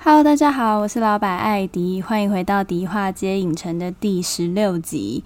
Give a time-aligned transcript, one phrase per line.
[0.02, 5.24] Hello，大家好，我是老板艾迪，欢迎回到迪化街影城的第十六集。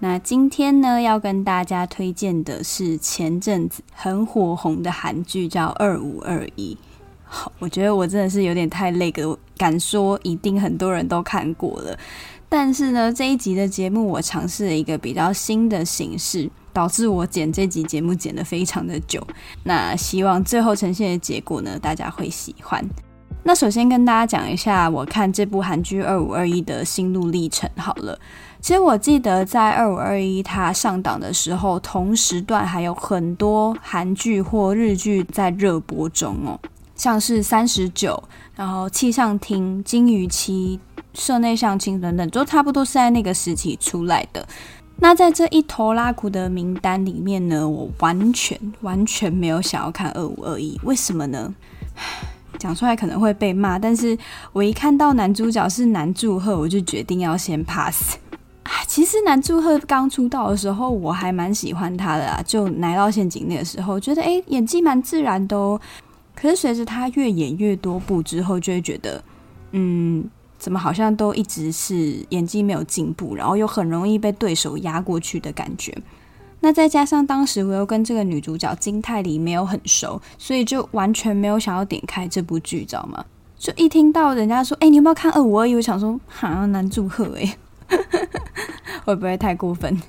[0.00, 6.74] 那今天呢，要跟大家推荐的是前阵子很火红的韩剧，叫《二五二一》。
[7.24, 11.96] 好，我觉得我真的是有点太累了，敢说一定很多人都看过了。
[12.53, 19.25] 但是呢，这一集的节目我尝试了一个比较新的形式，导致我剪这集节目剪得非常的久。
[19.63, 22.85] 那希望最后呈现的结果呢，大家会喜欢。
[23.41, 28.19] 那首先跟大家讲一下我看这部韩剧《二五二一》的心路历程好了。
[28.59, 36.59] 其实我记得在《二五二一》它上档的时候，同时段还有很多韩剧或日剧在热播中哦，
[36.97, 38.21] 像是《三十九》，
[38.57, 40.77] 然后《气象厅》、《金鱼妻》。
[41.13, 44.47] 社内相亲等等，就差不多是在那个时期出来的。
[45.03, 51.53] 那在这一头拉苦的名单里面呢，我完全完全没有想要看二五二一，为什么呢？
[52.59, 54.15] 讲出来可能会被骂，但是
[54.53, 58.17] 我一看到男主角是南柱赫，我就决定要先 pass。
[58.85, 65.81] 其实南柱赫刚出道的时候，我还蛮喜欢他的啊，就来到陷阱那个时候，觉得诶演技蛮自然的哦。
[66.35, 69.23] 可是随着他越演越多部之后，就会觉得
[69.71, 70.29] 嗯。
[70.61, 75.91] 怎么好像都一直是演技没有进步，然后又很容易被对手压过去的感觉。
[76.59, 83.25] 那再加上当时我又跟这个女主角金泰梨没有很熟，所以就完全没有想要点开这部剧，知道吗？
[83.57, 87.57] 就一听到人家说：“哎，你有没有看二五二一？”我想说：“好，男祝贺哎，
[89.03, 89.99] 会不会太过分？”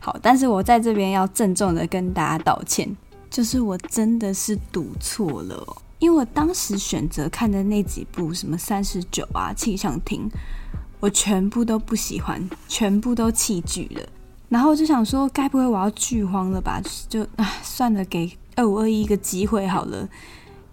[0.00, 2.88] 好，但是我在这边要郑重的跟大家道歉，
[3.28, 5.66] 就是我真的是赌错了。
[5.98, 10.30] 因为我当时选择看的那几部，什么三十九啊、气象厅，
[11.00, 14.08] 我全部都不喜欢，全部都弃剧了。
[14.48, 16.80] 然后我就想说，该不会我要剧荒了吧？
[17.08, 20.08] 就啊，算了，给二五二一一个机会好了。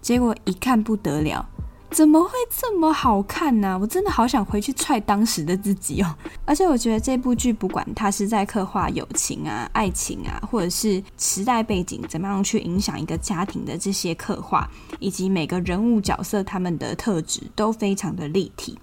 [0.00, 1.48] 结果一看不得了。
[1.96, 3.78] 怎么会这么好看呢？
[3.80, 6.14] 我真的好想回去踹当时的自己哦！
[6.44, 14.68] 而且我觉得这部剧不管它是在刻画友情啊、爱情啊，或者是时代背景怎么样去影响一个家庭的这些刻画，
[14.98, 18.78] 以及每个人物角色他们的特质都非常的立体。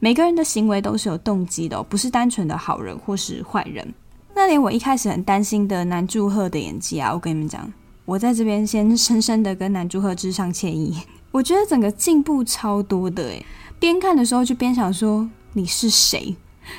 [0.00, 3.92] 每个人的行为都是有动机的，不是单纯的好人或是坏人。
[4.34, 7.70] 那连我一开始很担心的南柱赫的演技啊，我跟你们讲，
[8.06, 11.02] 我在这边先深深的跟南柱赫致上歉意。
[11.34, 13.44] 我觉得整个进步超多的诶，
[13.80, 16.36] 边看的时候就边想说，你是谁？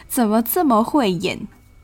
[0.07, 1.37] 怎么这么会演？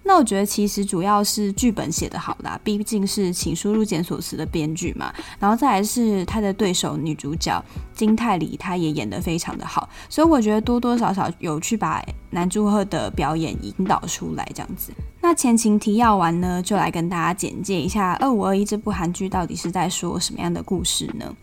[0.03, 5.13] 那我觉得其实主要是剧本写得好啦，毕竟是请输入检索词的编剧嘛。
[5.37, 7.61] 然后再来是他的对手女主角
[7.93, 14.93] 金泰梨，她也演得非常的好，所以我觉得多多少少有去把南柱赫的表演引导出来这样子。
[15.19, 21.35] 那前情提要完呢，就来跟大家简介一下《二五二一》这部韩剧到底是在说什么样的故事呢？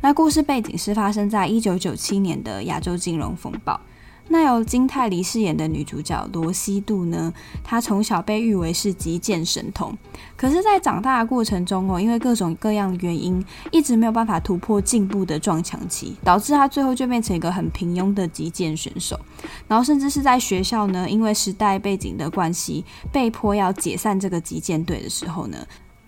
[0.00, 3.80] 那故事背景是发生在一九九七年的亚洲金融风暴。
[4.28, 9.98] 那由金泰梨饰演的女主角罗希度呢，她从小被誉为是击剑神童，
[10.36, 19.18] 可是，在长大的过程中哦，因为各种各样原因，一直没有办法突破进步的撞墙期，导致她最后就变成一个很平庸的击剑选手。
[19.66, 25.58] 然后，甚至是在学校呢，因为时代背景的关系，被迫要解散这个击剑队的时候呢。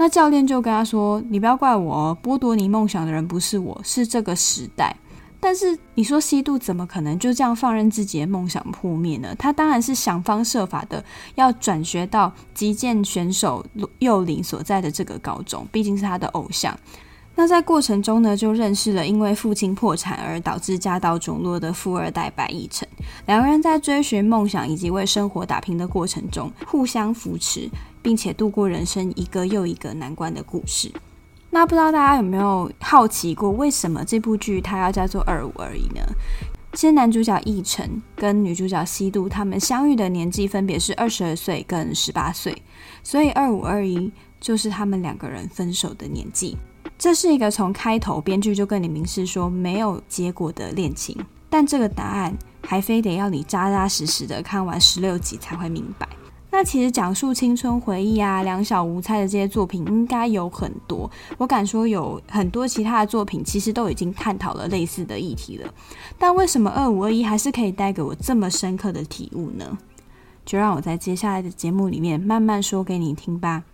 [0.05, 4.95] 那教练就跟他说：“你不要怪我哦，剥夺你梦想的人不是我，是这个时代。”
[5.41, 9.35] 但是你说西度怎么可能就这样放任自己的梦想破灭呢？
[9.39, 11.03] 他当然是想方设法的
[11.37, 13.65] 要转学到击剑选手
[14.01, 16.79] 幼林所在的这个高中，毕竟是他的偶像。
[17.35, 22.87] 那在过程中呢，就认识了因为父亲破产而导致家道中落的富二代白亦辰。
[23.25, 27.71] 两个人在追寻梦想以及为生活打拼的过程中，互相扶持。
[28.05, 30.93] 并且度过人生一个又一个难关的故事。
[31.49, 36.03] 那不知道大家有没有好奇过，为什么这部剧它要叫做《二五二一》呢？
[36.75, 42.63] 其实男主角奕成跟女主角希度他们相遇的年纪分别是二十二岁跟十八岁，
[43.03, 46.59] 所以二五二一就是他们两个人分手的年纪。
[46.99, 51.17] 这是一个从开头编剧就跟你明示说没有结果的恋情，
[51.49, 56.09] 但这个答案还非得要你扎扎实实的看完十六集才会明白。
[56.57, 65.69] 那其实讲述青春回忆啊、两小无猜的这些作品应该有很多，我敢说有很多其他的作品其实都已经探讨了类似的议题了。
[66.17, 69.77] 但为什么二五二一还是可以带给我这么深刻的体悟呢？
[70.45, 73.65] 就让我在接下来的节目里面慢慢说给你听吧。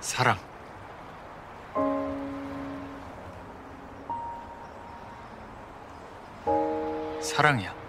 [0.00, 0.38] 사랑
[7.20, 7.80] 사랑이야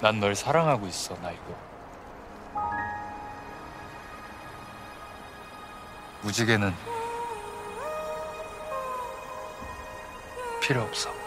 [0.00, 1.54] 난 널 사랑하고 있어, 나이고.
[6.22, 6.74] 무지개는
[10.62, 11.19] 필요 없어.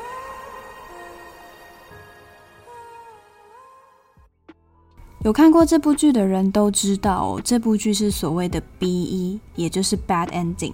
[5.23, 10.73] 有看过这部剧的人都知道，这部剧是所谓的 BE，也就是 Bad Ending。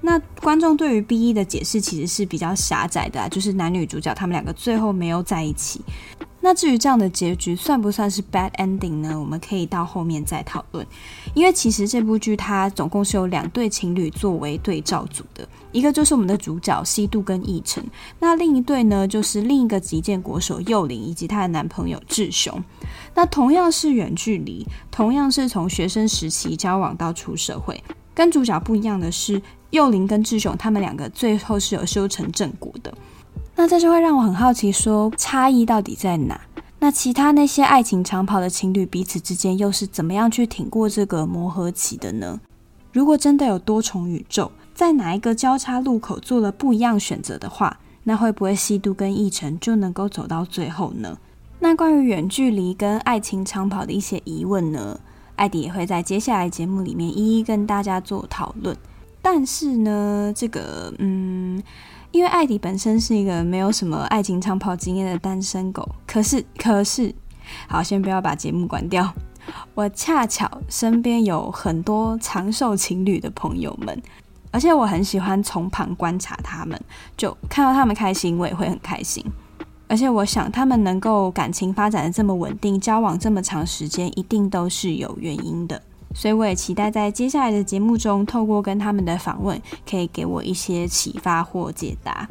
[0.00, 5.80] 那观众对于 BE 的解释其实是比较狭窄的，就是男女主角他们两个最后没有在一起。
[6.44, 9.18] 那至于这样的结局算不算是 bad ending 呢？
[9.18, 10.86] 我们可以到后面再讨论。
[11.32, 17.82] 因为其实这部剧它总共是有两对情侣作为对照组的，一个就是我们的主角西度跟奕成，
[18.18, 22.62] 那另一对呢就是另一个击剑国手幼林以及她的男朋友志雄。
[23.14, 27.82] 那同样是远距离，同样是从学生时期交往到出社会，
[28.14, 32.92] 跟主角不一样的是，幼林跟志雄他们两个最后是有修成正果的。
[33.56, 36.40] 那这就会让我很好奇，说差异到底在哪？
[36.80, 42.40] 那其他那些爱情长跑的情侣彼此之间又是怎么样去挺过这个磨合期的呢？
[42.92, 51.16] 如果真的有多重宇宙，在哪一个交叉路口做了不一样选择的话，那会不会西度跟奕成就能够走到最后呢？
[51.60, 55.00] 那关于远距离跟爱情长跑的一些疑问呢，
[55.36, 58.76] 艾迪也会在接下来节目里面一一跟大家做讨论。
[59.22, 61.62] 但是呢，这个嗯。
[62.14, 67.12] 因为艾迪本身是一个没有什么爱情长跑经验的单身狗，可是可是，
[67.66, 69.12] 好，先不要把节目关掉。
[69.74, 74.00] 我恰巧身边有很多长寿情侣的朋友们，
[74.52, 76.80] 而且我很喜欢从旁观察他们，
[77.16, 79.24] 就看到他们开心，我也会很开心。
[79.88, 85.82] 而且我想，他们能够感情发展的这么稳定，交往这么长时间，一定都是有原因的。
[86.14, 92.26] 所以我也期待在接下来的节目中，透过跟他们的访问，可以给我一些启发或解答。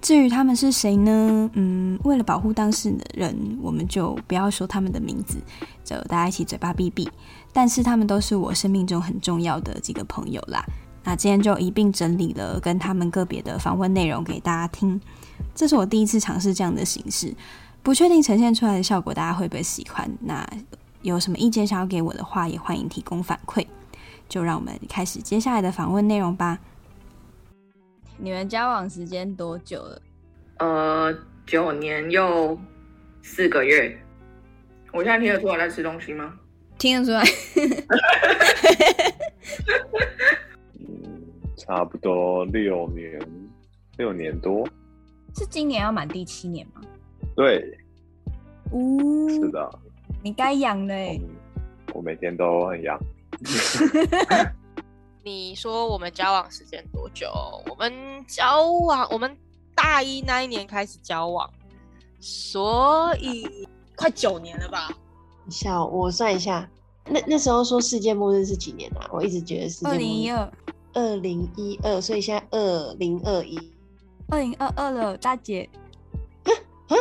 [0.00, 1.50] 至于他们是谁呢？
[1.54, 5.38] 嗯，为了保护当事人，我们就不要说他们的名字，
[5.84, 7.08] 就大家一起嘴巴闭闭。
[7.52, 10.64] 但是他们都是我生命中很重要的几个朋友啦。
[11.02, 15.00] 那今天就一并整理了跟他们个别的访问内容给大家听。
[15.54, 17.34] 这是我第一次尝试这样的形式，
[17.82, 20.10] 不确定呈现出来的效果大家会不会喜欢。
[20.20, 20.46] 那。
[21.06, 23.64] 有什么意见想要给我的话，也欢迎提供反馈。
[24.28, 26.58] 就让我们开始接下来的访问内容吧。
[28.18, 30.02] 你们交往时间多久了？
[30.58, 32.58] 呃，九年又
[33.22, 33.96] 四个月。
[34.92, 36.34] 我现在听得出来在吃东西吗？
[36.76, 37.22] 听得出来。
[40.80, 41.22] 嗯，
[41.56, 43.20] 差不多六年，
[43.96, 44.68] 六年多。
[45.36, 46.80] 是今年要满第七年吗？
[47.36, 47.78] 对。
[48.72, 49.30] 呜、哦。
[49.30, 49.78] 是的。
[50.22, 51.20] 你该养嘞！
[51.94, 52.98] 我每天都很痒。
[55.22, 57.30] 你说我们交往时间多久？
[57.68, 57.92] 我们
[58.26, 59.36] 交往，我们
[59.74, 61.48] 大一那一年开始交往，
[62.20, 64.88] 所以 快九年了吧？
[65.48, 66.68] 下我算一下，
[67.08, 69.08] 那那时候说世界末日是几年啊？
[69.12, 70.52] 我一直觉得是二零一二，
[70.92, 73.58] 二零一二，所以现在二零二一，
[74.28, 75.68] 二零二二了，大姐。
[76.88, 76.94] 啊？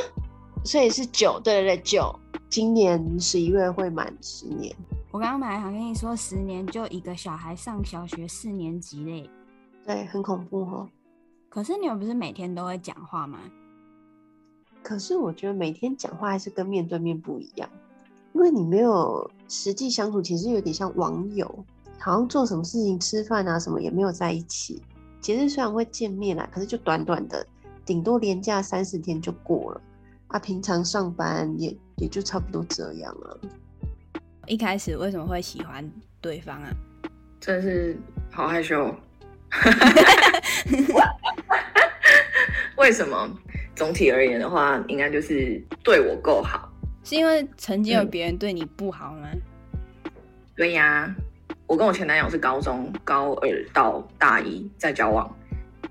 [0.63, 2.19] 所以是九，对对对，九。
[2.55, 4.73] 今年十一月会满十年。
[5.11, 9.29] 我刚刚本来想跟你说，十年就一个小孩上小学四年级嘞。
[9.85, 10.89] 对，很恐怖哦。
[11.49, 13.39] 可是你们不是每天都会讲话吗？
[14.81, 17.69] 可是我觉得每天讲话还是跟面对面不一样，
[18.31, 21.65] 因为你没有实际相处，其实有点像网友，
[21.99, 24.81] 好像做什么事情、吃饭啊什么也没有在一起。
[25.19, 27.45] 节日虽然会见面啦，可是就短短的，
[27.85, 29.81] 顶多连假三十天就过了。
[30.35, 33.31] 啊，平常上班也也就差不多这样啊。
[34.47, 35.89] 一开始为什么会喜欢
[36.19, 36.69] 对方啊？
[37.39, 37.97] 真是
[38.33, 38.93] 好害羞。
[42.75, 43.29] 为什么？
[43.77, 46.69] 总体而言的话，应该就是对我够好。
[47.05, 49.29] 是因为曾经有别人对你不好吗？
[49.33, 49.41] 嗯、
[50.57, 51.15] 对呀，
[51.65, 55.33] 我跟我前男友是高中高二到大一在交往。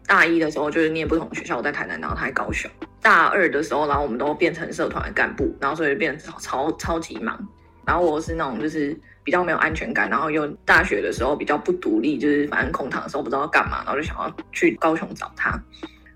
[0.07, 2.71] 大一的时候就是念不同学校，我在台南，然后他在高雄。
[3.01, 7.39] 大二的时候，然后我们都变成社团的干部，然后所以变超超超级忙。
[7.87, 15.63] 然后我是那种就是比较没有安全感，然后又大学的时候比较不独立，就是反正空堂的时候不知道要干嘛，然后就想要去高雄找他。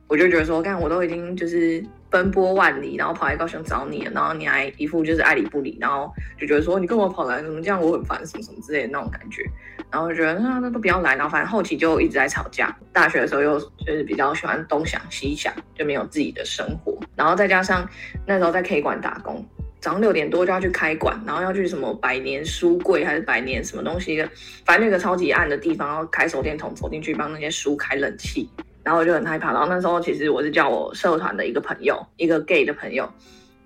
[0.07, 9.43] 我就觉得说，看我都已经就是奔波万里，然后跑来高雄找你，然后你还一副就是爱理不理，然后就觉得说你跟我跑来怎么这样，我很烦什么什么之类的那种感觉。
[9.91, 12.77] 然后就觉得那那都不要来，然后反正后期就一直在吵架。
[12.93, 16.99] 大学的时候又就是比较喜欢东想西想，就没有自己的生活。
[17.17, 17.89] 然后再加上
[18.27, 19.43] 那时候在 K 馆打工，
[19.81, 24.29] 早上六点多就要去开馆，然后要去什么百年书柜还是百年什么东西的，
[24.67, 28.47] 反正那个超级暗的地方，要开手电筒走进去帮那些书开冷气，
[28.89, 29.53] 然后我就很害怕。
[29.53, 33.07] 然后那时候其实我是叫我社团的一个朋友，一个 gay 的朋友，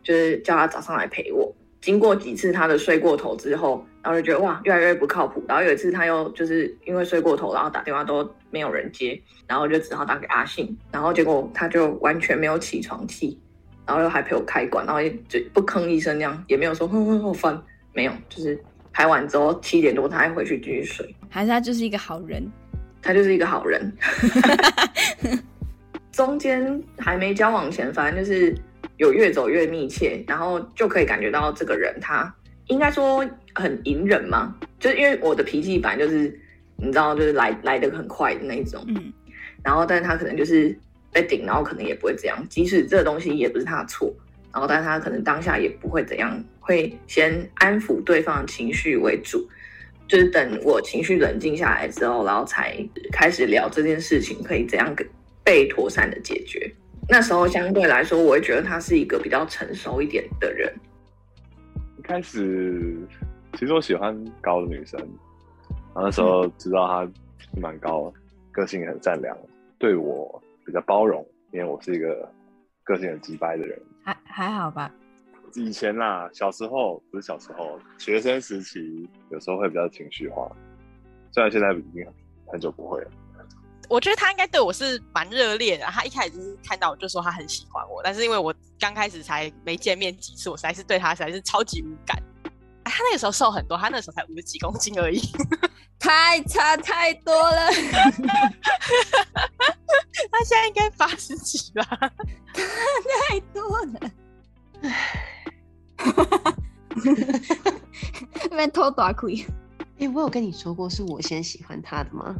[0.02, 1.54] 就是叫他早上来陪我。
[1.80, 5.40] 经过几次他的睡过头之后，然后就觉得哇，越来越不靠谱。
[5.46, 10.76] 然后有一次他又就是因为睡过头，然后打电话都没有人接，然后就只好打给阿信。
[10.90, 13.38] 然后结果他就完全没有起床气，
[13.86, 17.62] 然后又还陪我开馆，然后就不吭一声那样，也没有说哼哼好烦，
[17.92, 18.60] 没有，就是
[18.92, 21.14] 拍完之后七点多他还回去继续睡。
[21.30, 22.44] 还是他就是一个好人？
[23.02, 23.92] 他就是一个好人。
[26.12, 28.54] 中间还没交往前，反正就是。
[28.98, 32.32] 有越走越密切，然后就可以感觉到这个人他
[32.66, 36.38] 应该说很隐忍嘛，就是因为我的脾气本来就是
[36.76, 39.12] 你知道，就是来来的很快的那一种，嗯，
[39.64, 40.78] 然后但是他可能就是
[41.10, 44.14] 被顶，然后可能也不会这样，即使这个东西也不是他的错，
[44.52, 49.48] 然后但是他可能当下也不会怎样，会先安抚对方的情绪为主，
[50.12, 52.76] 就是等我情绪冷静下来之后，然后才
[53.10, 54.94] 开始聊这件事情可以怎样
[55.42, 56.70] 被妥善的解决。
[57.08, 60.70] 那时候相对来说，我会觉得他是一个比较成熟一点的人。
[61.98, 62.94] 一开始，
[63.54, 67.10] 其实我喜欢高的女生，然后那时候知道她
[67.58, 68.12] 蛮高，
[68.50, 69.34] 个性也很善良，
[69.78, 72.30] 对我比较包容，因为我是一个
[72.84, 73.80] 个性很直白的人。
[74.04, 74.92] 还还好吧？
[75.54, 80.50] 以前啦，小时候不是小时候，学生时期有时候会比较情绪化，
[81.32, 82.06] 虽然现在已经
[82.46, 83.10] 很久不会了。
[83.88, 85.84] 我觉得他应该对我是蛮热烈的。
[85.86, 92.16] 他一开始就是看到我就说他很喜欢我，但是因为我刚开始才没见面几次，我实在是对他实在是超级无感。
[92.84, 95.20] 哎，他那个时候瘦很多，他那时候才五十几公斤而已，
[96.00, 97.68] 太差太多了。
[100.30, 101.84] 他现在应该八十几吧？
[103.28, 104.00] 太多了。
[104.80, 104.90] 那
[108.50, 109.44] 边偷大亏。
[109.98, 112.34] 哎，我有跟你说过是我先喜欢他的吗？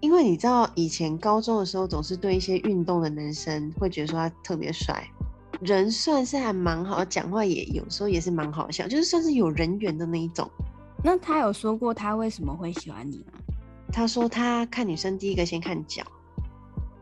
[0.00, 5.04] 因为你知道，以前高中的时候，总是对一些运动的男生会觉得说他特别帅，
[5.60, 10.48] 人算是还蛮好，讲话也有时候也是蛮好笑，就是算是有人缘的那一种。
[11.02, 13.38] 那他有说过他为什么会喜欢你吗？
[13.92, 16.04] 他说他看女生第一个先看脚，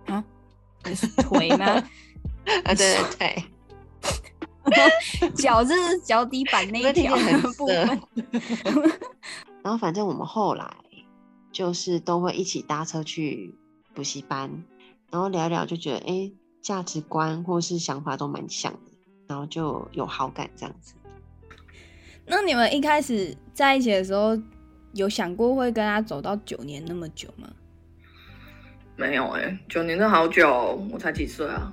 [0.07, 0.25] 啊，
[0.95, 1.67] 是腿吗？
[1.67, 3.45] 啊，对对对，
[5.37, 7.17] 脚是脚底板那一条
[7.57, 8.01] 部分。
[9.63, 10.69] 然后反正我们后来。
[11.53, 13.55] 就是都会一起搭车去
[13.95, 14.63] 补习班，
[15.11, 16.31] 然后聊一聊就觉得哎，
[16.61, 18.91] 价值观或是想法都蛮像的，
[19.27, 20.93] 然后就有好感这样子。
[22.27, 24.39] 那你们一开始在一起的时候，
[24.93, 27.49] 有想过会跟他走到九年那么久吗？
[28.97, 31.73] 没有哎、欸，九年都好久，我才几岁啊？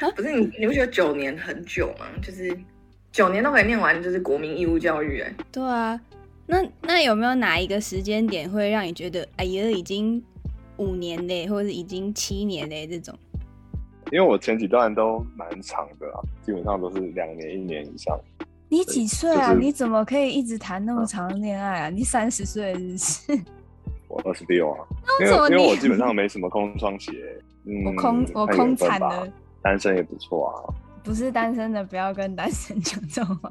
[0.00, 2.06] 啊不是你，你不觉得九年很久吗？
[2.22, 2.56] 就是
[3.10, 5.34] 九年都可以念完，就是国民义务教育哎、欸。
[5.50, 5.98] 对啊。
[6.46, 10.22] 那那有没有哪一个时间点会让你觉得，哎呀，已经
[10.78, 13.14] 五年嘞，或者是已经七年嘞这种？
[14.10, 18.18] 因为我前几段都蛮长的啊，基本上都是两年、一年以上。
[18.70, 19.48] 你几岁啊？
[19.48, 21.90] 就是、你怎么可以一直谈那么长的恋爱啊？
[21.90, 23.44] 嗯、你三十岁是不是？
[24.08, 24.78] 我二十六啊，
[25.20, 30.56] 因为因为我基本上没什么空窗期、欸，嗯，我空我空惨了，单身也不错啊。
[31.04, 33.50] 不是单身的，不要跟单身讲这种话。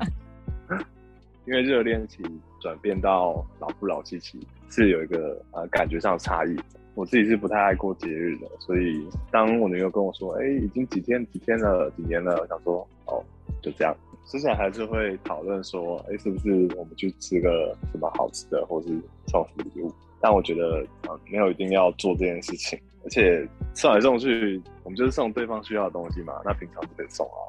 [1.46, 2.22] 因为热恋期
[2.60, 6.58] 转变到老夫老妻期是有一个呃感觉上的差异。
[6.94, 13.24] 我自己是不太爱过节日的，所以当我女友跟我说：“哎、欸，已经几天几天了，几年了。”我想说：“哦，
[13.62, 13.96] 就这样。”
[14.26, 18.88] 之前还是会讨论说：“哎、欸，是不是我们去吃个什么好吃的，或是
[19.28, 27.40] 送什么礼物？”但我觉得呃没有一定要做这件事情，而且送来送去，我们就是送对方需要的东西嘛，那平常就得送啊。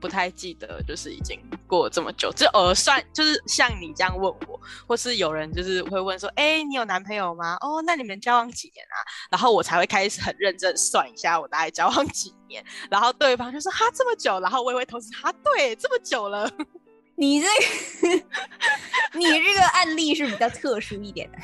[0.00, 7.56] 不太记得，就是已经过了这么久，就偶尔算，就是像你这样问我，或是有人就是会问说，哎、你有男朋友吗？
[7.62, 8.96] 哦，那你们交往几年啊？
[9.28, 12.64] 然后我才会开始很认真算一下，我大概交往几年。
[12.88, 16.48] 然后对方就说，哈，这么久，然后我也会同时，哈，对，这么久了。
[17.18, 18.14] 你这个，
[19.18, 21.38] 你这个案例是比较特殊一点的。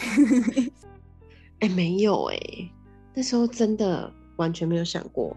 [1.59, 2.71] 哎、欸，没有哎、欸，
[3.12, 5.37] 那时候真的完全没有想过，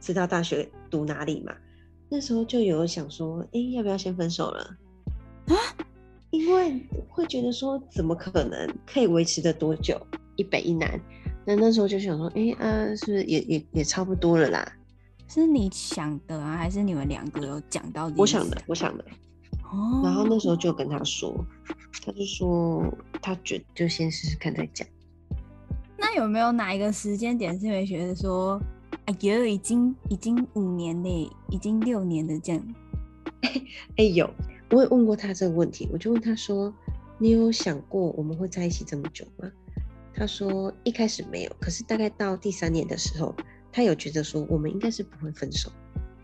[0.00, 1.54] 知道大学读哪里嘛。
[2.08, 4.76] 那时候就有想说，哎、欸，要不要先分手了？
[5.46, 5.54] 啊？
[6.30, 10.04] 因为会觉得说，怎么可能可以维持的多久？
[10.34, 11.00] 一北一南，
[11.46, 14.72] 那那时候就想说，哎、欸、啊，是不是也也也差不多了啦？
[15.28, 18.10] 是你想的啊，还是你们两个有讲到？
[18.16, 19.04] 我想的，我想的。
[19.70, 20.00] 哦。
[20.04, 21.44] 然后那时候就跟他说，
[22.04, 22.82] 他就说
[23.20, 24.86] 他觉就先试试看再讲。
[25.98, 28.60] 那有没有哪一个时间点是会觉得说？
[29.06, 32.74] 哎呦，已经已经五年嘞，已经六年了这样。
[33.42, 33.62] 哎、
[33.98, 34.28] 欸、有，
[34.70, 36.74] 我也问过他这个问题，我就问他说
[37.18, 39.48] ：“你有想过我们会在一起这么久吗？”
[40.12, 43.32] 他说：“一开始没有，可是大概到第三年的时候，
[43.70, 45.70] 他有觉得说我们应该是不会分手。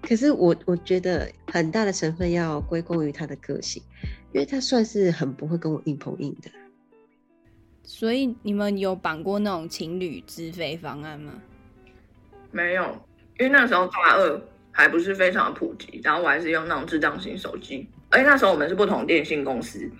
[0.02, 3.82] 可是我我觉得很大的成分要归功于他的个性，
[4.32, 6.50] 因为他算是很不会跟我硬碰硬的。
[7.85, 11.32] 所以你们有绑过那种情侣资费方案吗？”
[12.50, 12.85] 没有，
[13.38, 19.90] 因为那时候大二还不是非常的普及，然后我还是用那种智障型手机，而且那时候我们是不同电信公司，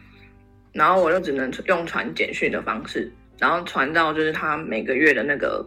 [0.73, 5.65] 然后我就只能用传简讯的方式，然后传到就是他每个月的那个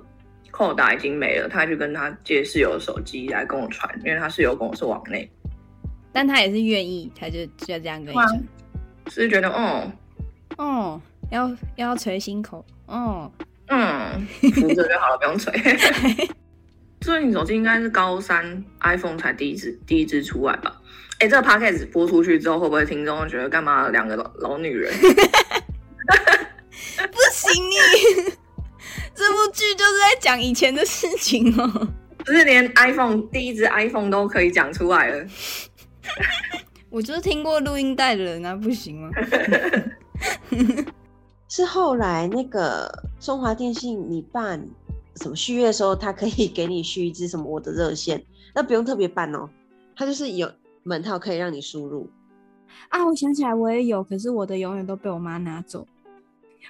[0.56, 5.30] 扣打已经没了，他就跟他借室友的手机来跟我传，因为他室友跟我是网内，
[6.14, 8.44] 但他也是愿意，他就就这样跟你讲，
[9.12, 9.92] 是觉得哦
[10.56, 13.30] 哦要要捶心口，哦
[13.68, 15.52] 嗯，扶着就好了，不用捶。
[17.04, 20.82] 所以你手机应该是高三 iPhone 才第一支第一支出来吧？
[21.20, 24.94] 哎、欸，这个 podcast 播出去之后，会不会听众觉得干嘛两个老老女人？
[27.12, 27.76] 不行你，
[28.24, 28.32] 你
[29.16, 31.88] 这部剧就是在讲以前的事情哦。
[32.18, 35.26] 不是连 iPhone 第一只 iPhone 都可以讲出来了。
[36.90, 39.10] 我就是听过录音带的人啊，不行吗？
[41.48, 44.68] 是后来那个中华电信你办。
[45.22, 48.22] 什么续约的时候，他可以给你续一支什么我的热线，
[48.54, 49.50] 那不用特别办哦，
[49.96, 50.52] 他就是有
[50.84, 52.10] 门号可以让你输入。
[52.90, 55.88] 啊，我想起来我也有，可是我的永远都被我妈拿走。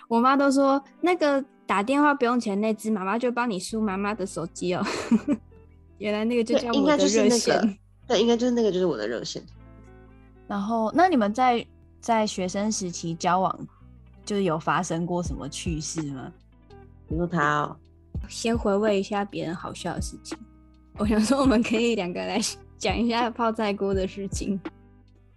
[0.07, 4.85] 我妈都说那个打电话不用钱那只，妈妈就帮你输妈妈的手机哦。
[5.97, 9.41] 原来那个就叫我的热线，对，应该就是那个就是我的热线。
[10.47, 11.65] 然后，那你们在
[11.99, 13.67] 在学生时期交往，
[14.25, 16.31] 就是有发生过什么趣事吗？
[17.07, 17.77] 比如他哦。
[18.27, 20.37] 先回味一下别人好笑的事情。
[20.97, 22.39] 我想说，我们可以两个来
[22.77, 24.59] 讲一下泡菜锅的事情。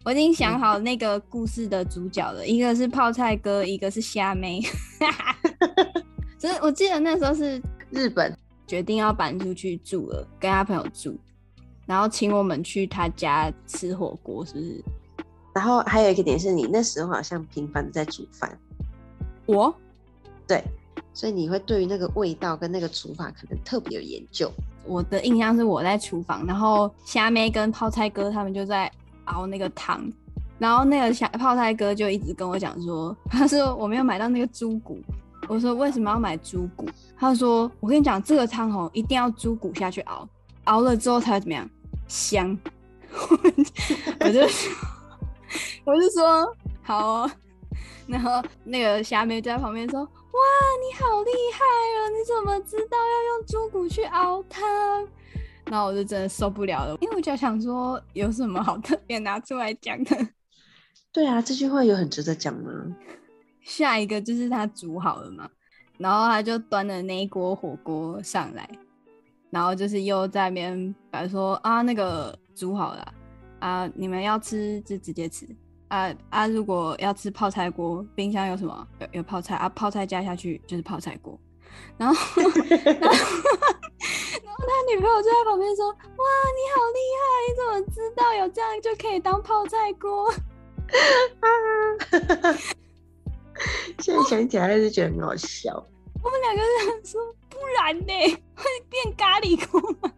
[0.04, 4.60] 我已经想好那个故事的主角了，一个是泡菜哥，一个是虾妹。
[6.38, 8.34] 所以我记得那时候是日本
[8.66, 11.16] 决定要搬出去住了，跟他朋友住，
[11.86, 14.84] 然后请我们去他家吃火锅，是不是？
[15.54, 18.56] 然后还有一个点是你那时候好像频繁的在煮饭。
[19.46, 19.74] 我？
[20.46, 20.62] 对。
[21.14, 24.48] 所以你会对于那个味道跟那个煮法可能特别有研究。
[24.86, 28.88] 我的印象是我在厨房，然后虾妹跟泡菜哥他们就在
[29.24, 30.12] 熬那个汤，
[30.58, 35.00] 然后那个虾泡菜哥就一直跟我讲说， 他说我没有买到那个猪骨，
[35.46, 36.88] 我说为什么要买猪骨？
[37.16, 40.28] 他说我跟你讲这个汤哦一定要猪骨下去熬，
[40.64, 41.68] 熬了之后才会怎么样
[42.06, 42.58] 香。
[44.20, 44.40] 我就
[45.84, 47.30] 我就说好哦，
[48.06, 50.00] 然后那个虾妹就在旁边说。
[50.30, 50.44] 哇，
[50.86, 51.98] 你好厉害哦！
[52.10, 54.62] 你怎么知道要用猪骨去熬汤？
[55.64, 60.16] 然后我就真的受不了了，因为我就想说，有什么好特别拿出来讲的？
[61.12, 62.70] 对啊，这句话有很值得讲吗？
[63.68, 65.48] 下一个就是他煮好了嘛，
[65.98, 68.66] 然后他就端了那一锅火锅上来，
[69.50, 73.14] 然后就是又在那边摆说啊，那个煮好了
[73.60, 75.46] 啊，你们要吃就直接吃。
[75.88, 76.46] 啊啊！
[76.46, 78.86] 如果要吃泡菜锅，冰箱有什么？
[79.00, 81.40] 有有泡菜啊，泡菜加下去就是泡菜锅。
[81.96, 82.50] 然后， 然后，
[82.92, 83.16] 然后
[84.66, 87.22] 他女朋友就在旁边说：“哇，你好厉害！
[87.48, 90.30] 你怎么知道有这样就可以当泡菜锅？”
[93.98, 95.74] 现在想起来还是觉得很好笑。
[96.22, 98.12] 我们两个人说：“不然呢？
[98.56, 100.12] 会 变咖喱锅吗？”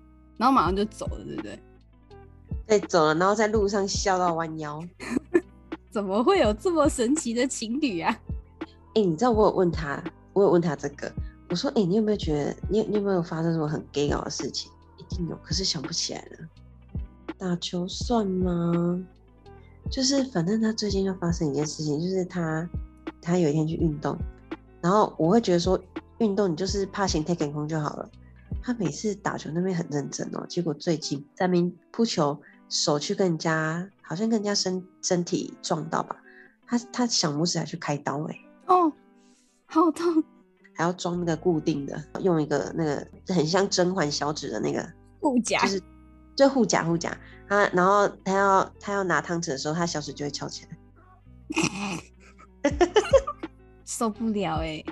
[0.36, 1.60] 然后马上就走了，对不对？
[2.66, 4.82] 对，走了，然后在路上笑到弯腰。
[5.90, 8.16] 怎么会有这么神奇的情侣啊？
[8.94, 10.02] 哎、欸，你知道我有问他，
[10.32, 11.12] 我有问他这个，
[11.48, 14.70] 我说，哎、欸，你有没有觉得，你你有没有发生什么很 gay 搞的事情？
[14.98, 16.48] 一定有，可是想不起来了。
[17.38, 19.00] 打球算吗？
[19.90, 22.68] 就是反正他最近就发生一件事情，就是他
[23.20, 24.16] 他有一天去运动，
[24.80, 25.78] 然后我会觉得说
[26.18, 28.08] 运动你就是怕形态感空就好了。
[28.62, 36.16] 他每次打球那边很认真哦，结果最近在那边扑球，手去跟人家好像跟人家身身体撞到吧，
[36.66, 38.92] 他他小拇指还去开刀哎、欸，哦，
[39.66, 40.22] 好痛，
[40.74, 44.86] 还要装那个固定的，用一个那个很像甄嬛小指的那个
[45.20, 45.82] 护甲，就是
[46.40, 47.14] 就护甲护甲，
[47.46, 50.64] 他然后他要他要拿汤匙的时候，他小指就会翘起
[52.64, 52.70] 来，
[53.84, 54.86] 受不了哎、欸，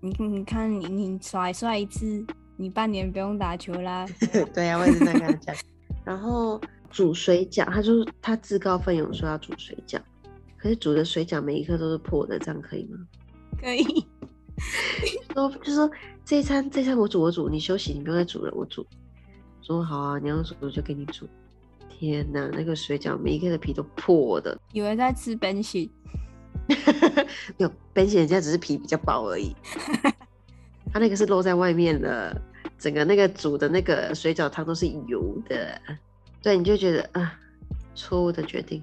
[0.00, 2.24] 你你看你你甩甩一次。
[2.58, 4.06] 你半年不用打球啦。
[4.54, 5.56] 对呀、啊，我也是这样跟他讲。
[6.04, 9.98] 然后煮水饺，他就他自告奋勇说要煮水饺，
[10.58, 12.98] 可是煮的水饺每一颗都是破的，这样可以吗？
[13.58, 14.06] 可以。
[15.32, 15.90] 说就说
[16.24, 18.86] 这一餐这一餐我煮我煮，你休息，你不用再煮了，我煮。
[19.62, 21.28] 说好啊，你要煮我就给你煮。
[21.88, 25.90] 天哪，那个水饺每一个的皮都破的，以为在吃本喜。
[26.68, 29.54] 没有本喜，人家只是皮比较薄而已。
[30.92, 32.40] 他那个是露在外面的。
[32.78, 35.80] 整个那个煮的那个水饺汤都是油的，
[36.42, 37.38] 对，你就觉得啊，
[37.94, 38.82] 错误的决定，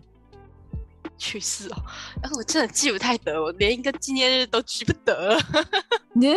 [1.18, 1.76] 去世哦！
[2.24, 5.38] 然后我真的记不太得，我连一个纪念日都记不得。
[6.16, 6.34] 应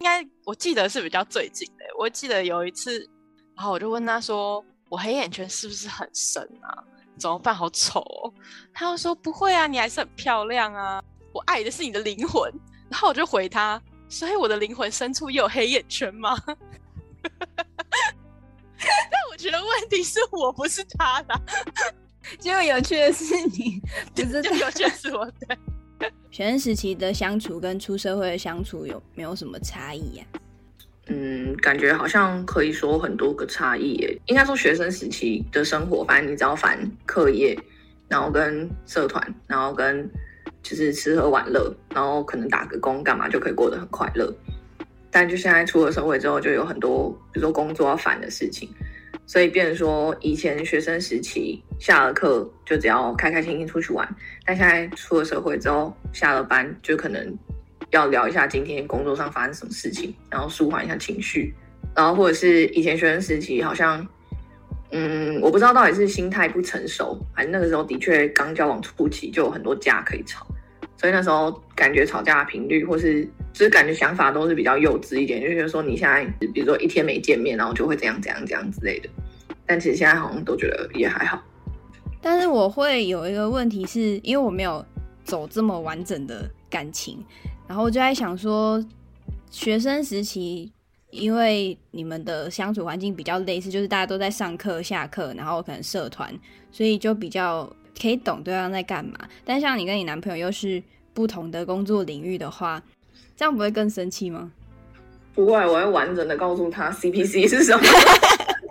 [0.00, 3.08] 该我记得是比较最近的，我记得有一次，
[3.56, 6.82] 然后我就问他说：“我黑眼圈是不是很深啊？
[7.16, 7.54] 怎么办？
[7.54, 8.32] 好丑哦！”
[8.74, 12.52] 他又说：“不会啊，你还是很漂亮啊，我爱的是你的灵魂。”
[12.90, 16.36] 然后我就回他：“所以我的灵魂深处也有黑眼圈吗？”
[18.84, 21.40] 但我觉得问题是我不是他啦。
[22.38, 23.80] 结果有趣的是你，
[24.14, 25.24] 不是就有趣的是我。
[25.40, 25.56] 对，
[26.30, 30.24] 学生时期的相处跟出社会的相处有没有什么差异呀？
[31.06, 34.18] 嗯，感觉好像可以说很多个差异耶。
[34.26, 37.58] 应该说学生时期的生活，反正你只要烦课业，
[38.08, 40.10] 然后跟社团，然后跟
[40.62, 44.34] 就是吃喝玩乐，然后可能打个工干嘛就可以过得很快乐。
[45.10, 48.68] 但就现在出了社会之后，就有很多比如说工作要烦的事情，
[49.26, 54.08] 所以变成说以前学生时期下了课就只要开开心心出去玩，
[54.44, 57.32] 但现在出了社会之后，下了班就可能
[57.94, 61.54] 要聊一下今天工作上发生什么事情，然后舒缓一下情绪，
[61.94, 64.06] 然后或者是以前学生时期好像，
[64.90, 70.46] 嗯，我不知道到底是心态不成熟，反正那个时候的确刚交往初期就有很多架可以吵。
[70.96, 79.08] 所以那时候感觉吵架的频率，或是就是感觉想法都是比较幼稚一点，就觉得说你现在比如说一天没见面，然后就会怎样怎样怎样之类的。
[79.66, 81.42] 但其实现在好像都觉得也还好。
[82.22, 84.82] 但是我会有一个问题，是因为我没有
[85.24, 87.22] 走这么完整的感情，
[87.66, 88.84] 然后我就在想说，
[89.50, 90.72] 学生时期
[91.10, 96.32] 因为你们的相处环境比较类似，就是大家都在上课、下课，然后可能社团，
[96.70, 97.70] 所以就比较。
[97.96, 102.82] 可以懂对方在干嘛，但像你跟你男朋友又是不同的工作领域的话，
[103.36, 104.50] 这样不会更生气吗？
[105.32, 107.84] 不会，我会完整的告诉他 CPC 是什么。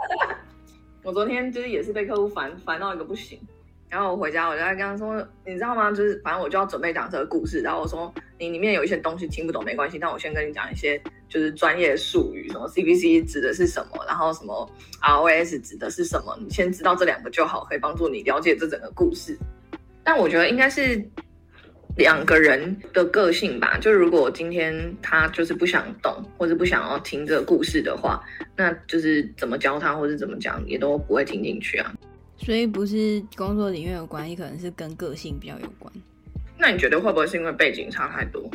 [1.04, 3.40] 我昨天就是也是被客户烦烦到一个不行。
[3.88, 5.90] 然后我回家，我就在跟他说，你知道吗？
[5.90, 7.62] 就是反正我就要准备讲这个故事。
[7.62, 14.70] 然后我说，你里面有一些东西听不懂没关系，但我先跟你讲一些就是专业术语，什么 CBC 指的是什么，然后什么
[15.02, 19.38] ROS 指的是什么，你先知道这两个就好，可以帮助你了解这整个故事。
[20.04, 21.02] 但我觉得应该是
[21.96, 23.78] 两个人的个性吧。
[23.78, 28.22] 就如果今天他就是不想懂，或者不想要听这个故事的话，
[28.58, 31.94] 那就是怎么教他，或者怎么讲，也都不会听进去啊。
[32.36, 35.94] 所以不是工作领域有关系，可能是跟个性比较有关。
[36.66, 38.50] 那你觉得会不会是因为背景差太多？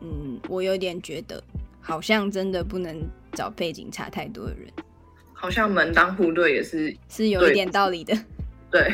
[0.00, 1.42] 嗯，我有点觉得，
[1.80, 4.72] 好像真的不能找背景差太多的人。
[5.32, 8.16] 好像门当户对也是是有一点道理的。
[8.70, 8.88] 对，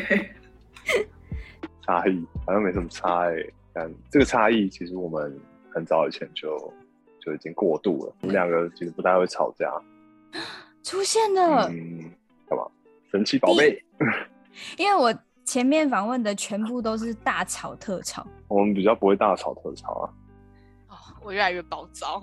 [1.85, 6.73] 差异好像没什么差欸，但这个差异其实我们很早以前就
[7.21, 8.15] 就已经过度了。
[8.21, 9.71] 我们两个其实不太会吵架。
[10.81, 11.69] 出现了。
[11.69, 12.09] 嗯，
[12.49, 12.65] 干嘛？
[13.11, 13.79] 神奇宝贝，
[14.75, 15.13] 因为我
[15.47, 20.05] 前面访问的全部都是大吵特吵，我们比较不会大吵特吵啊。
[20.89, 22.21] 哦，我越来越暴躁。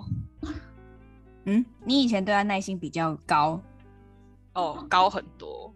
[1.45, 3.59] 嗯，你以前对他耐心比较高，
[4.53, 5.73] 哦，高很多。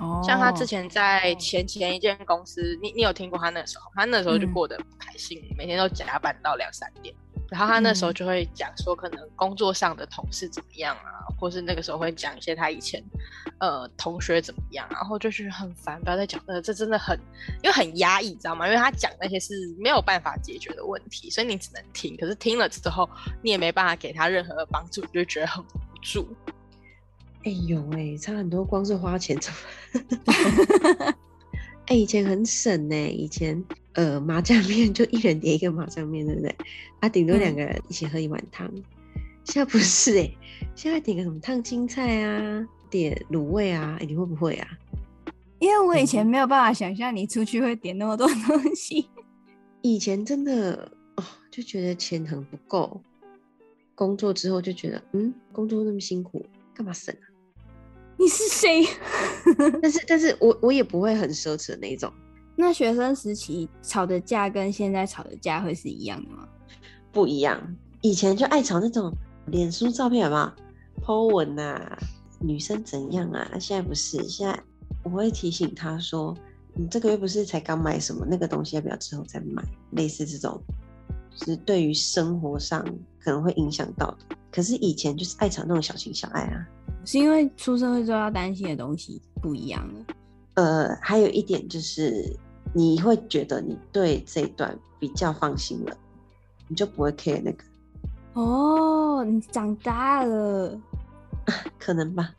[0.00, 3.88] 哦，像他之前在前前一间公司，你你有听过他那时候？
[3.94, 7.14] 他那时候就过得不开心，嗯、每天都加班到两三点。
[7.52, 13.04] 然后他那时候就会讲说，可能工作上的同事怎么样啊，嗯、或是那个时候会讲一些他以前
[13.58, 17.14] 呃同学怎么样，然后就是很烦，不要再讲了，这真的很
[17.62, 18.66] 因为很压抑，你知道吗？
[18.66, 22.16] 因为他讲那些是没有办法解决的问题，所以你只能听。
[22.16, 23.06] 可是听了之后，
[23.42, 25.68] 你也没办法给他任何的帮助，你就觉得很无
[26.00, 26.26] 助。
[27.44, 29.38] 哎、欸、有哎、欸，差很多，光是花钱。
[31.86, 33.62] 哎、欸，以前很省呢、欸，以前
[33.94, 36.56] 呃麻酱面就一人点一个麻酱面，对不对？
[37.00, 38.66] 啊，顶多两个人一起喝一碗汤。
[38.74, 38.82] 嗯、
[39.44, 40.38] 现在不是哎、欸，
[40.74, 44.68] 现在点个什么烫青菜啊，点卤味啊，你会不会啊？
[45.58, 49.08] 因为我以前没有办法想象你出去会点那么多东西。
[49.80, 53.00] 以前真的哦，就觉得钱很不够。
[53.94, 57.24] 工作之后就觉得，嗯，工作那么辛苦，干嘛省啊？
[58.22, 58.86] 你是谁？
[59.82, 62.12] 但是，但是我我也不会很奢侈的那种。
[62.54, 66.46] 那学生时期吵的架跟现在吵的架会是一样的吗？
[67.10, 67.60] 不一样。
[68.00, 69.12] 以前就爱吵那种
[69.46, 70.54] 脸书照片，好不好
[71.04, 71.98] ？po 文啊，
[72.38, 73.58] 女生怎样啊？
[73.58, 74.56] 现在不是，现在
[75.02, 76.32] 我会提醒他说，
[76.74, 79.64] 你这个月不是才刚买什么那个东西，要不要之后再买？
[79.90, 80.62] 类似这种，
[81.36, 82.84] 就是对于生活上
[83.18, 84.36] 可能会影响到的。
[84.52, 86.64] 可是以前就是爱吵那种小情小爱啊。
[87.04, 90.14] 是因为出社会之后要担心的东西不一样了。
[90.54, 92.34] 呃，还有一点就是，
[92.74, 95.96] 你会觉得你对这一段比较放心了，
[96.68, 97.64] 你就不会 care 那个。
[98.34, 100.80] 哦，你长大了，
[101.78, 102.34] 可能吧。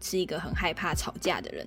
[0.00, 1.64] 是一个很害怕吵架的人，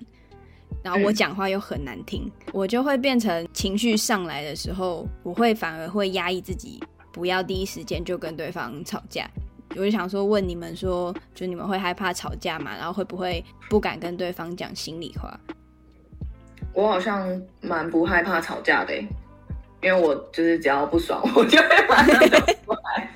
[0.82, 6.78] 然后我讲话又很难听，嗯、我就会变成情绪上来的时候，我会反而会压抑自己，
[7.12, 9.26] 不要第一时间就跟对方吵架。
[9.78, 12.72] 我就想说，问你们说，就你们会害怕吵架吗？
[12.76, 15.38] 然后会不会不敢跟对方讲心里话？
[16.72, 18.94] 我好像蛮不害怕吵架的，
[19.82, 23.10] 因为我就是只要不爽， 我就会马上就出来。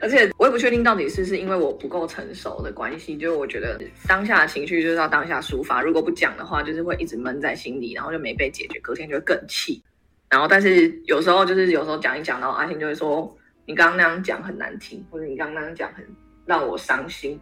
[0.00, 9.82] 而且我也不确定到底是是因为我不够成熟的关系，就是我觉得当下的情绪就是要当下抒发，如果不讲的话，就是会一直闷在心里，然后就没被解决，隔天就会更气。
[10.28, 13.36] 然后但是有时候就是有时候讲一讲，然后阿信就会说。
[13.66, 16.04] 你刚刚那样讲很难听，或者你刚刚那样讲很
[16.46, 17.40] 让我伤心。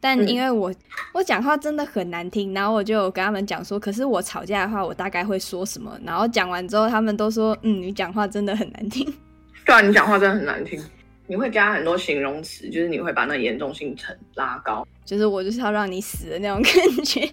[0.00, 0.76] 但因为我、嗯、
[1.14, 5.98] 我讲话真的很难听，然后我就跟他们讲说，可是我吵架的话，我大概会说什么。
[6.04, 9.04] 然后讲完之后，他们都说，嗯，你讲话真的很难听。
[9.66, 10.80] 对啊，你讲话真的很难听。
[11.26, 14.86] 你会加很多形容词，就是你会把那严重性层拉高。
[15.04, 17.28] 就是我就是要让你死的那种感觉。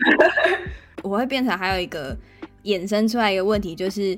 [1.03, 2.17] 我会变成还有一个
[2.63, 4.17] 衍生出来一个问题，就是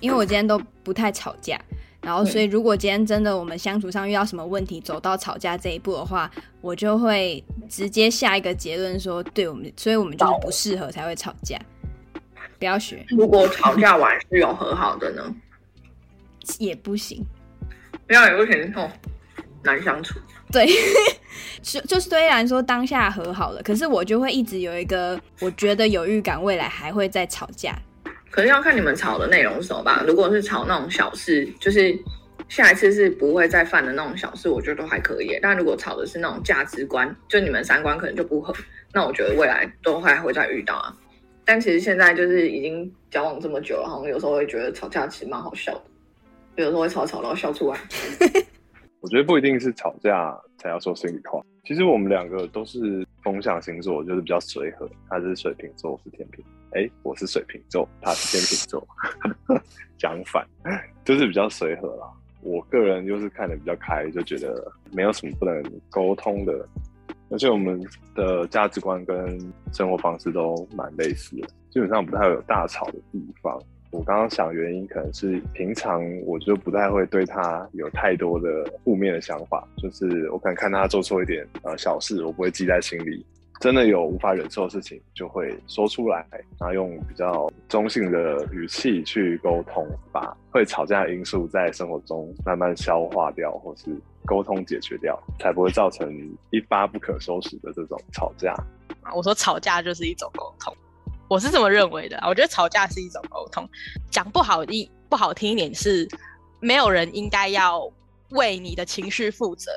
[0.00, 1.60] 因为我今天都不太吵架。
[2.02, 6.28] 然后，所以如果今天真的我们相处上遇到什么问题，走到吵架这一步的话，
[6.60, 11.56] 我就会直接下一个结论说，对我们，所以我们就是不适合才会吵架，
[12.58, 13.06] 不要学。
[13.10, 15.22] 如果吵架完是有和好的呢？
[16.58, 17.24] 也不行，
[18.08, 18.90] 不要也不行，哦，
[19.62, 20.18] 难相处。
[20.50, 20.66] 对，
[21.62, 27.78] 就就虽然说当下和好了，可是我就会一直有一个，我觉得有预感未来还会再吵架。
[28.32, 30.02] 可是要看你们吵的内容是什么吧。
[30.08, 31.94] 如果是吵那种小事，就是
[32.48, 35.38] 下一次是不会再犯的那种小事，我觉得都还可以。
[35.42, 38.54] 但如果吵的是那种价值观，就你们三观可能就不合，
[38.94, 40.96] 那我觉得未来都还会再遇到啊。
[41.44, 47.78] 但其实现在就是已经交往这么久了，好像有时候会觉得吵架其实蛮好笑的，有时候会吵吵到笑出来。
[49.00, 51.42] 我觉得不一定是吵架才要说心里话。
[51.64, 54.88] 其实我们两个都是风象星座，就是比较随和。
[55.10, 56.42] 他是水瓶座，我是天秤。
[56.74, 58.86] 哎，我是水瓶座，他是天秤座，
[59.98, 60.46] 讲反，
[61.04, 62.06] 就是比较随和啦。
[62.40, 66.66] 我个人就是看得比较开，就觉得没有什么不能沟通的，
[67.30, 67.80] 而且我们
[68.14, 69.38] 的价值观跟
[69.72, 73.60] 生活方式都蛮类似的，基本上不太会有大吵的地方。
[73.90, 78.48] 我刚刚想原因可能是平常我就不太会对他有太多的
[78.82, 83.24] 负面的想法，就是我可能看他做错一点呃小事，我不会记在心里。
[83.62, 86.26] 真的有无法忍受的事情，就会说出来，
[86.58, 93.84] 然后用比较中性的语气去沟通，把会吵架的因素在生活中慢慢消化掉，或是
[94.26, 96.12] 沟通解决掉，才不会造成
[96.50, 98.52] 一发不可收拾的这种吵架。
[99.14, 100.76] 我说吵架就是一种沟通，
[101.28, 102.18] 我是这么认为的。
[102.26, 103.64] 我觉得吵架是一种沟通，
[104.10, 106.08] 讲不好一不好听一点是，
[106.58, 107.88] 没有人应该要
[108.30, 109.70] 为你的情绪负责。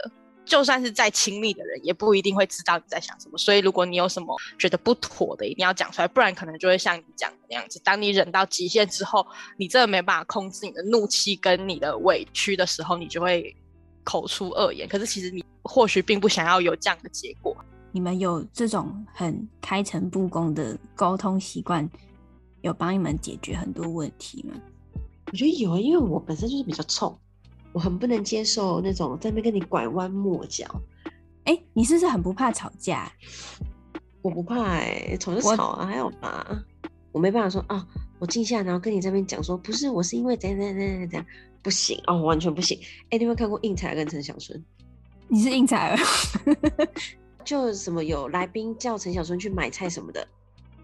[0.45, 3.37] 就算是再亲密的人，也不一定会知道你在想什么。
[3.37, 7.81] 所以，如果你有什么觉得不妥的，一定要讲出来，不然可能就会像你讲的那样子。
[7.83, 9.25] 当你忍到极限之后，
[9.57, 13.55] 你真的没办法控制你的怒气跟你的委屈的时候，你就会
[14.03, 14.87] 口出恶言。
[14.87, 17.55] 可是，其实你或许并不想要有这样的结果。
[17.91, 21.89] 你们有这种很开诚布公的沟通习惯，
[22.61, 24.53] 有帮你们解决很多问题吗？
[25.27, 27.17] 我觉得有，因为我本身就是比较冲。
[27.75, 30.65] 我很不能接受那种在那边跟你拐弯抹角。
[31.43, 33.11] 哎、欸，你是不是很不怕吵架？
[34.21, 36.63] 我不怕哎、欸，吵就吵啊，还好吧。
[37.11, 41.25] 我没办法说啊、哦，我静下然后跟你这边讲说，不是，我是因为怎样怎样怎样怎样，
[41.61, 42.79] 不行哦，完全不行。
[42.79, 44.63] 哎、欸，你有没有看过应采儿跟陈小春？
[45.27, 45.99] 你是应采儿？
[47.43, 50.25] 就什么有来宾叫陈小春去买菜什么的，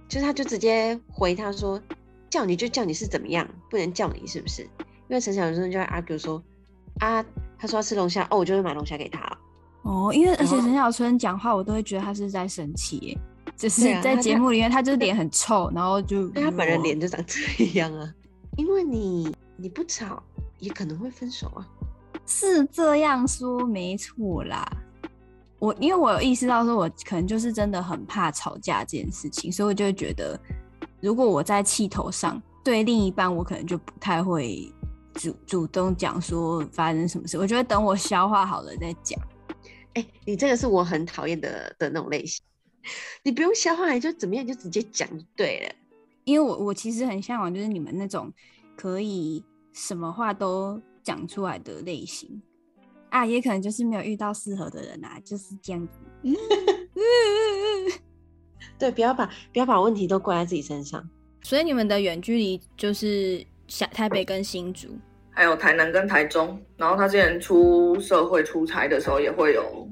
[0.09, 1.81] 就是他就直接回他说，
[2.29, 4.63] 叫你就叫你是怎么样，不能叫你是不是？
[5.07, 6.41] 因为陈小春就会 argue 说，
[6.99, 7.23] 啊，
[7.57, 9.19] 他说要吃龙虾，哦，我就会买龙虾给他。
[9.83, 13.17] 哦，因为而且陈小春讲话，我都会觉得他是在生气，
[13.57, 18.13] 就是在节目里面，他就是脸很臭，然后就，对他本人脸就长这样啊。
[18.57, 20.21] 因为你你不吵，
[20.59, 21.67] 也可能会分手啊。
[22.27, 24.63] 是这样说没错啦。
[25.57, 30.39] 我因为我有意识到说，我可能就是真的很怕吵架这件事情，所以我就会觉得，
[31.01, 34.71] 如果我在气头上对另一半，我可能就不太会
[35.13, 37.37] 主主动讲说发生什么事。
[37.37, 39.19] 我觉得等我消化好了再讲。
[39.93, 42.43] 哎、欸，你这个是我很讨厌的的那种类型，
[43.23, 45.75] 你不用消化，你就怎么样就直接讲就对了。
[46.23, 48.31] 因为我我其实很向往，就是你们那种
[48.77, 49.43] 可以
[49.73, 52.41] 什么话都讲出来的类型。
[53.09, 55.99] 啊，也可能就是没有遇到适合的人啊，就是这样子。
[58.79, 61.05] 对，不要把不要把问题都怪在自己身上。
[61.43, 66.61] 所以你们的远距离就是下台北跟新竹，还有台南跟台中。
[66.75, 69.87] 然后他之前出社会出差的时候也会有，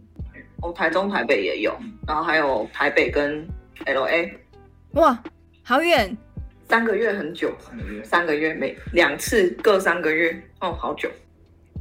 [0.62, 1.74] 哦，台中、台北也有。
[2.06, 3.48] 然后还有台北跟
[3.86, 4.30] LA。
[4.96, 5.18] 哇，
[5.64, 6.16] 好远，
[6.68, 7.56] 三个月很久，
[8.04, 11.10] 三个月每两次各三个月，哦，好久。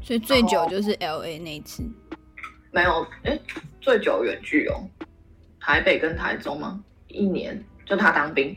[0.01, 1.83] 所以最久就是 L A 那一次，
[2.71, 3.43] 没有，哎、欸，
[3.81, 4.89] 最久远距哦，
[5.61, 6.81] 台北跟台中吗？
[7.09, 8.57] 一年，就他当兵，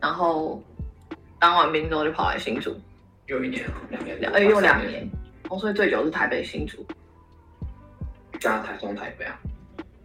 [0.00, 0.62] 然后
[1.40, 2.78] 当完兵之后就跑来新竹，
[3.26, 5.08] 有一年，两年，两，哎，又两年，
[5.48, 6.86] 哦，所以最久是台北新竹，
[8.38, 9.40] 加台中台北啊，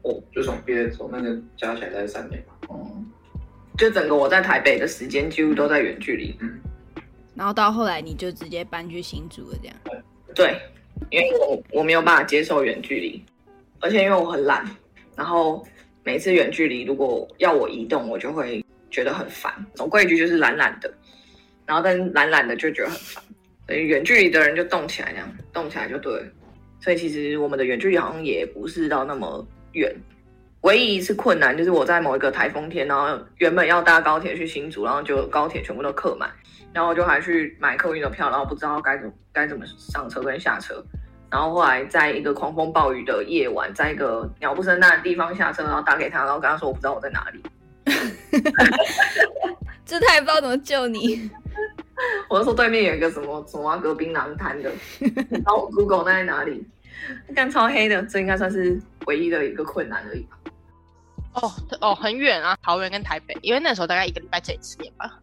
[0.04, 3.06] 哦，就从毕业之后那个加起来大概三年吧，嗯，
[3.78, 6.60] 就整个我在台北的时间几乎都在远距离，嗯，
[7.36, 9.76] 然后到后来你就直接搬去新竹了，这样。
[10.34, 10.58] 对，
[11.10, 13.24] 因为我我没有办法接受远距离，
[13.82, 14.66] 而且因为我很懒，
[15.16, 15.66] 然后
[16.04, 19.54] 每次远距离如果要我移动，我就会觉得很烦。
[19.76, 20.94] 总归一句就是懒懒的，
[21.66, 23.24] 然后但是懒懒的就觉得很烦，
[23.68, 26.24] 所以远距离的人就动起来，这样动起来就对。
[26.80, 29.92] 所以其实我们的远距离好像也不是到那么远，
[30.62, 36.30] 唯一一次困难就是我在某一个台风天，然后原本要搭高铁去新竹，然后就高铁全部都客满。
[36.74, 40.86] 然后我就还去买客运的票，然后不知道该怎该怎么上车跟下车，
[41.32, 47.42] 然后后来在一个狂风暴雨的夜晚，在一个鸟不生蛋的地方下车，然后打给他，然后跟他说我不知道我在哪里，
[49.86, 51.30] 这他也不知道怎么救你。
[52.30, 54.72] 我就说对面有一个什么什么隔槟榔摊的，
[55.30, 56.66] 然后我 Google 那在哪里，
[57.34, 60.38] 干超黑的，这应该算是唯一的一个困难而已吧。
[61.36, 65.20] 哦哦，很远啊，桃园跟台北，因为那时候大概一个礼拜见一次面吧。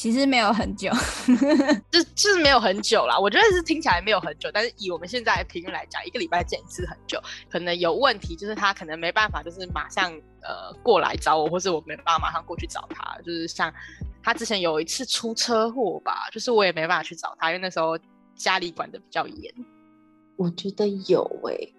[0.00, 0.90] 其实没有很久，
[1.92, 3.18] 就就是没有很久啦。
[3.18, 7.20] 我觉得是听起来没有很久，但是以我们现在的平均来讲，一个礼拜见一次很久。
[7.50, 10.10] 可能有问题，就是他可能没办法，就是马上
[10.40, 13.14] 呃过来找我，或是我没办法马上过去找他。
[13.18, 13.70] 就是像
[14.22, 17.98] 他之前有一次出车祸吧，就是我也没办法去找他，因为那时候
[18.34, 19.54] 家里管的比较严。
[20.36, 21.74] 我觉得有诶、欸，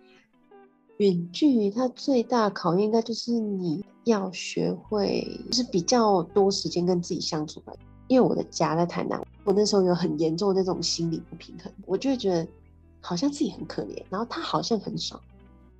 [0.98, 7.74] 远距离它最大考验应该就是你要学会，就是比较多时间跟自己相处吧。
[8.12, 12.46] 因为我的家在台南，我那时候有很严重的那种心理不平衡，我就会觉得
[13.00, 15.18] 好像自己很可怜，然后他好像很爽，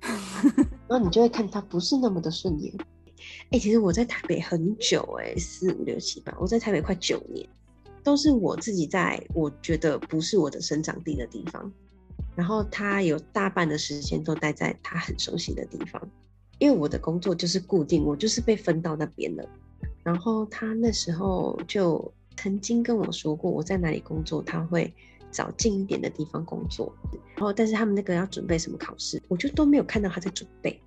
[0.88, 2.72] 然后你就会看他不是那么的顺眼。
[2.78, 7.46] 哎、欸，其实我在台北很久、欸，哎，四五六七八，我在台北快九年，
[8.02, 11.70] 都是我自己在我觉得不是我的生长地的地方，
[12.34, 16.00] 然后他有大半的时间都待在他很熟悉的地方，
[16.58, 19.46] 因为我的工作就是固定，我就是被分到那边的，
[20.02, 22.10] 然后他那时候就。
[22.36, 24.92] 曾经跟我说过，我在哪里工作，他会
[25.30, 26.92] 找近一点的地方工作。
[27.36, 30.80] 然后，但是他们那个要准备什么考试，我就都没有看到他在准备。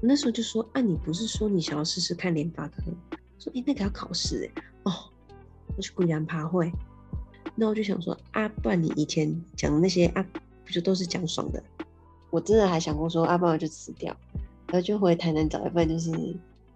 [0.00, 2.82] 那时候就说：“啊，你不是说你想要试试看联发科？”
[3.38, 4.92] 说：“哎、那个要考试哎。”哦，
[5.76, 6.70] 我去果然爬会。
[7.54, 10.26] 那我就想说：“啊，不然你以前讲的那些啊，
[10.64, 11.62] 不就都是讲爽的？”
[12.30, 14.16] 我真的还想过说：“啊，不然我就辞掉，
[14.66, 16.10] 然后就回台南找一份就是。”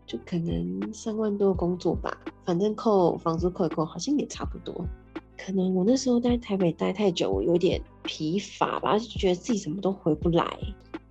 [0.08, 4.74] 就可能三万多工作吧，反正扣房租扣一扣，好像也差不多。
[5.36, 10.58] 可能我那时候在台北待太久，我有点疲乏吧，就觉得自己什么都回不来。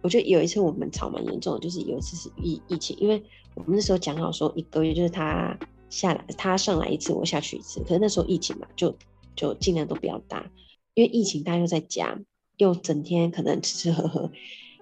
[0.01, 3.23] 我觉得有一次我们吵蛮严重的，就是有一次是疫疫情，因为
[3.53, 5.57] 我们那时候讲好说一个月就是他
[5.89, 7.79] 下来，他上来一次，我下去一次。
[7.81, 8.93] 可是那时候疫情嘛，就
[9.35, 10.49] 就尽量都不要搭，
[10.95, 12.19] 因为疫情大家又在家，
[12.57, 14.31] 又整天可能吃吃喝喝，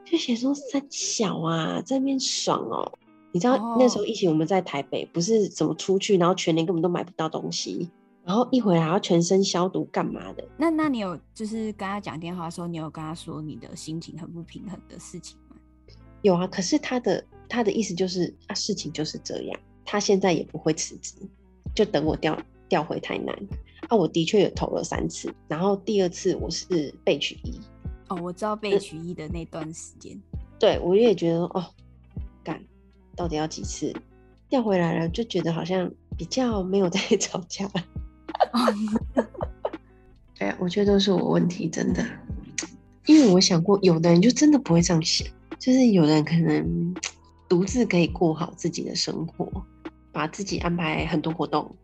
[0.06, 2.94] 就写说三小啊，在那边爽哦。
[3.36, 7.90] 你知道那时候疫情，我们在台北，不是怎么出去，然后全年根本都买不到东西，
[8.24, 10.48] 然后一回来还要全身消毒干嘛的？
[10.56, 15.58] 那那你有就是跟他讲电话的时候，你有跟他说你的心情很不平衡的事情吗？
[16.22, 21.16] 有啊，可是他的他的意思就是啊，事情就是这样，他现在也不会辞职，
[21.76, 23.38] 就等我调调回台南。
[23.90, 27.60] 啊，我的确有投了三次，然后第二次我是被取一。
[28.08, 30.18] 哦，我知道被取一的那段时间。
[30.58, 31.66] 对，我也觉得哦，干，
[33.16, 33.94] 到底要几次？
[34.48, 37.68] 调回来了，就觉得好像比较没有在 吵架。
[40.38, 42.06] 对啊，我觉得都是我问题，真的。
[43.06, 46.96] 因为我想过，有的人就真的不会这样想，就是有人可能
[47.48, 49.50] 独自可以过好自己的生活，
[50.12, 51.76] 把自己安排很多活动，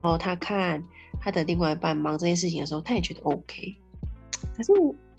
[0.00, 0.82] 然后他看
[1.20, 3.76] 他的另外一半忙这件事情的时候，他也觉得 OK。
[4.56, 4.72] 可是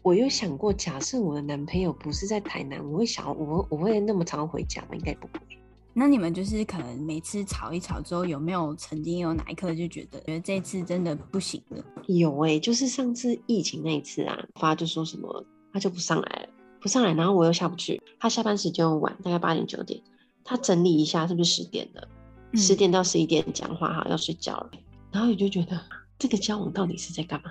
[0.04, 4.90] 我我有想过，假设我的男朋友不是在台南，我会想，我我会那么常回家吗？
[4.94, 5.40] 应该不会。
[5.92, 11.84] 那你们就是可能每次吵一吵之后，有没有曾经有哪一刻就觉得，觉得这次真的不行了？
[12.08, 16.50] 有哎、欸，就是上次疫情那一次啊，发就说什么他就不上来了，
[16.80, 20.00] 不上来，然后我又下不去，他下班时间晚，大概八点九点，
[20.44, 22.08] 他整理一下是不是十点了？
[22.54, 24.72] 十、嗯、点到十一点讲话哈，要睡觉了，
[25.12, 25.80] 然后你就觉得
[26.20, 27.50] 这个交往到底是在干嘛？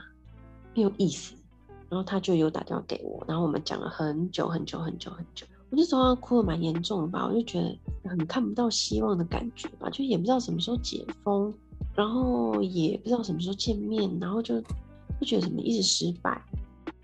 [0.77, 1.35] 没有意思。
[1.93, 5.45] 然后他就有打电话给我，然后我们讲了很久很久很久很久。
[5.69, 11.53] 我那时候哭的蛮严重的吧，我就觉得很看不到希望的感觉吧，就也不知道什么时候解封，
[11.95, 14.59] 然后也不知道什么时候见面，然后就
[15.21, 16.31] 就觉得怎么一直失败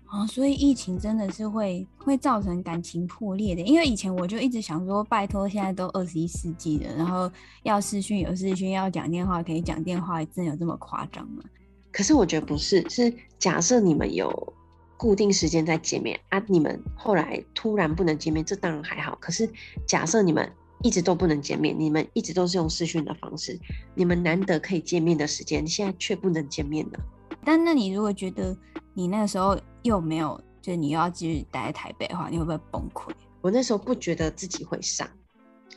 [0.07, 3.61] 啊、哦，所以疫情真的是会会造成感情破裂的。
[3.61, 7.31] 因为以前我就一直想说，拜托，现在都二十一世纪了，然后
[7.61, 11.43] 要视讯有视讯，要讲电话可以讲电话，真的有这么夸张吗？
[11.91, 14.53] 可是我觉得不是，是假设你们有。
[14.99, 16.43] 固定时间再见面啊！
[16.45, 19.17] 你们后来突然不能见面，这当然还好。
[19.21, 19.49] 可是
[19.87, 20.51] 假设你们
[20.83, 23.57] 一直都不能见面，你们一直都是用视讯的方式，
[23.95, 26.99] 你们难得可以见面的时间，现在却不能见面了。
[27.45, 28.53] 但那你如果觉得
[28.93, 33.09] 你那个时候又没有，就是你又要继续待在台北的话，你会不会崩溃？
[33.39, 35.09] 我那时候不觉得自己会上，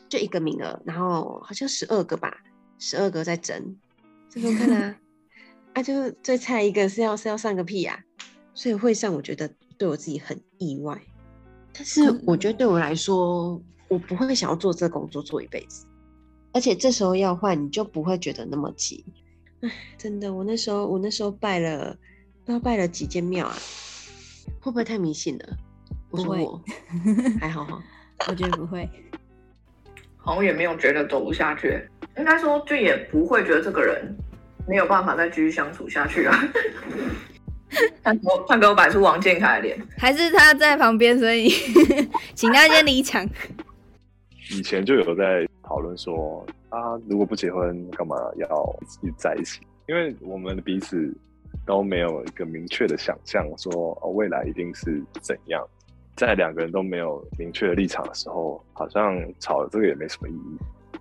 [0.08, 2.36] 就一个名额，然后好像十二个吧，
[2.80, 3.76] 十二个在争，
[4.28, 4.96] 这边看啊，
[5.74, 8.11] 啊，就是最菜一个是要是要上个屁呀、啊！
[8.54, 11.00] 所以会上，我觉得对我自己很意外，
[11.72, 15.86] 但是我觉得对我来说，我不会想要做这工作做一辈子，
[16.52, 19.04] 而且这时候要换，你就不会觉得那么急。
[19.60, 21.96] 哎，真的，我那时候我那时候拜了，
[22.44, 23.56] 不知道拜了几间庙啊，
[24.60, 25.56] 会不会太迷信了？
[26.10, 26.62] 我说我
[27.40, 27.82] 还好哈，
[28.28, 28.88] 我觉得不会，
[30.18, 31.82] 好像也没有觉得走不下去，
[32.18, 34.14] 应该说就也不会觉得这个人
[34.68, 36.38] 没有办法再继续相处下去啊。
[38.02, 41.48] 他给我，他给我摆出王建凯的脸，还是他在旁边，所以
[42.34, 43.26] 请他先离场。
[44.50, 49.60] 以前就有在讨论说，啊，如果不结婚，干嘛要一直在一起？
[49.88, 51.12] 因为我们彼此
[51.66, 55.66] 都没有一个明确的想象，说哦，未来一定是怎样。
[56.14, 60.58] 在两个人都没有明确的立场的时候，好像吵这个也没什么意义。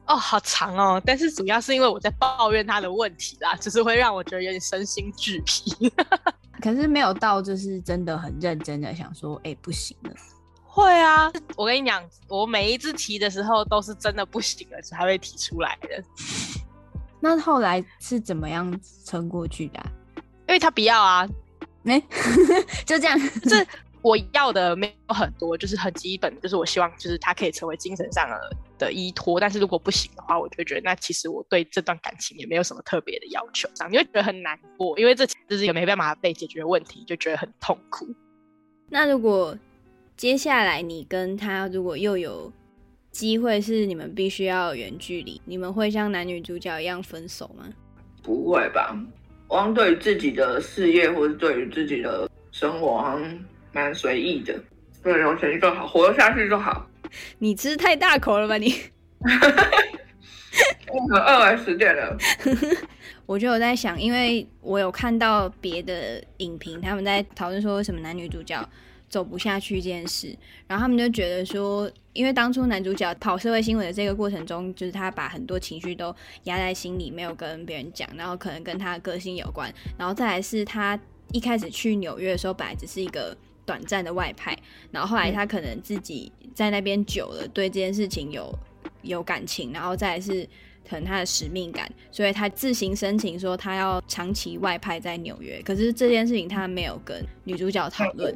[0.07, 5.91] 哦，好长哦，但是主要是因为我在抱怨他的问题啦，就是会让我觉得有点身心俱疲。
[6.61, 10.11] 可是没有到，就是真的很认真的想说，哎、欸，不行了。
[10.63, 16.03] 会啊，我跟你讲，我每一次提的时候都是真的不行了才会提出来的。
[17.19, 19.91] 那后来是怎么样撑过去的、啊？
[20.47, 21.27] 因为他不要啊，
[21.83, 22.05] 没、欸，
[22.85, 23.19] 就这样。
[23.43, 23.65] 这
[24.01, 28.55] 我要的没有很多，就是很基本，就是我希望就是他可以成为精神上的
[28.85, 29.39] 的依托。
[29.39, 38.07] 但是如果不行的话，我就觉得那其实我对这段感情也没有什么特别的要求，这样你会觉得很难过，因为这其实是一个没办法被解决问题，就觉得很痛苦。
[38.89, 39.57] 那如果
[40.17, 42.51] 接下来你跟他如果又有
[43.11, 47.65] 机会是你们必须要远距离，你们会像男女主角一样分手吗？
[48.21, 48.97] 不会吧？
[49.47, 53.39] 我对于自己的事业或者对于自己的生活，好像。
[53.73, 54.61] 蛮随意的，
[55.01, 56.85] 对，有钱就好，活得下去就好。
[57.39, 58.73] 你吃太大口了吧你？
[60.87, 62.17] 我 很饿了，十点了。
[63.25, 68.67] 我就有在想，因为我有看到别的影评，他们在讨论说什么男女主角
[69.07, 70.35] 走不下去这件事，
[70.67, 80.99] 然后他们就觉得说，因为当初男主角跑社会新闻的这个过程中，就是他把很多情绪都压在心里，没有跟别人讲，然后可能跟他的个性有关，然后再来是他
[81.31, 83.37] 一开始去纽约的时候，本来只是一个。
[83.71, 84.53] 短暂的外派，
[84.91, 88.53] 然后后来他可能自己在那边久了，对这件事情有
[89.01, 90.45] 有感情，然后再来是
[90.85, 95.61] 可能他的使命感，所以他自行申请说他要长期外派在纽约。
[95.63, 98.35] 可是这件事情他没有跟女主角讨论，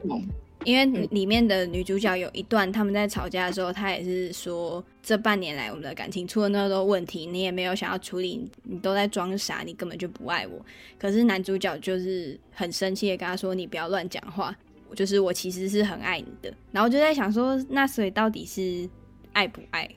[0.63, 10.65] 因为里面的女主角有一段他们在吵架的时候，他也是说这半年来我们的感情出了那么多问题，你也没有想要处理，你都在装傻，你根本就不爱我。
[10.97, 14.55] 可是男主角就是很生气的跟他说：“你不要乱讲话。”
[14.95, 16.51] 就是我其实是很爱你的。
[16.71, 18.89] 然后就在想说，那所以到底是
[19.33, 19.87] 爱不爱？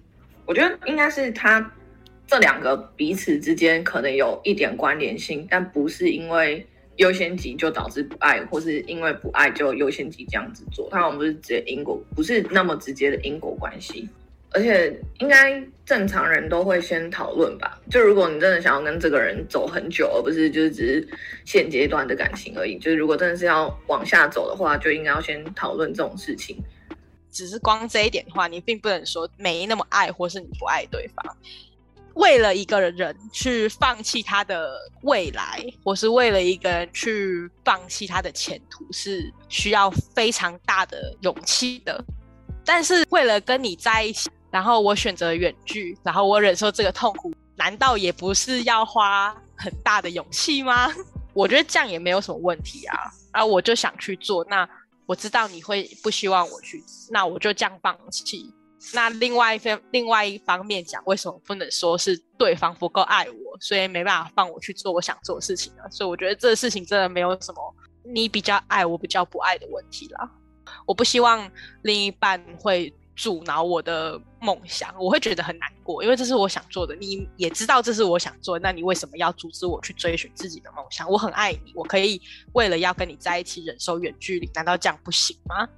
[0.45, 1.73] 我觉得应该是他
[2.27, 10.89] 这两个彼此之间可能有一点关联性，但不是因为优先级就导致不爱，或是因为不爱就优先级这样子做。
[10.91, 14.09] 他们不是直接因果，不是那么直接的因果关系。
[14.53, 17.79] 而且应该正常人都会先讨论吧。
[17.91, 21.09] 就如果你真的想要跟这个人走很久，而不是就是只是
[21.45, 22.79] 现阶段的感情而已。
[22.79, 26.57] 就是如果真的是要往下走的话，就应该要先讨论这种事情。
[27.31, 31.37] 只是光这一点的话，你并不能说没那么爱，或是你不爱对方。
[32.15, 42.03] 为了一个人去放弃他的未来，或是为了一个人去放弃他的前途，是需要非常大的勇气的。
[42.65, 44.31] 但是为了跟你在一起。
[44.51, 50.89] 然后我选择远距，然后我忍受这个痛苦，难道也不是要花很大的勇气吗？
[51.35, 52.97] 我觉得这样也没有什么问题啊。
[53.33, 54.69] 啊，我就想去做，那
[55.05, 58.53] 我知道你会不希望我去，那我就这样放弃。
[58.95, 65.83] 那另外一方另外一方面讲，为什么不能说是对方不够爱我，所以没办法放我去做我想做的事情呢？
[65.91, 70.31] 所以我觉得这个事情真的没有什么你比较爱我比较不爱的问题啦。
[70.87, 71.51] 我不希望
[71.83, 72.91] 另一半会。
[73.19, 76.95] 阻挠我的梦想，我会觉得很难过，因为这是我想做的。
[76.95, 81.11] 你也知道这是我想做，那你为什么要阻止我去追寻自己的梦想？
[81.11, 85.69] 我很爱你，我可以为了要跟你在一起忍受远距离，难道这样不行吗？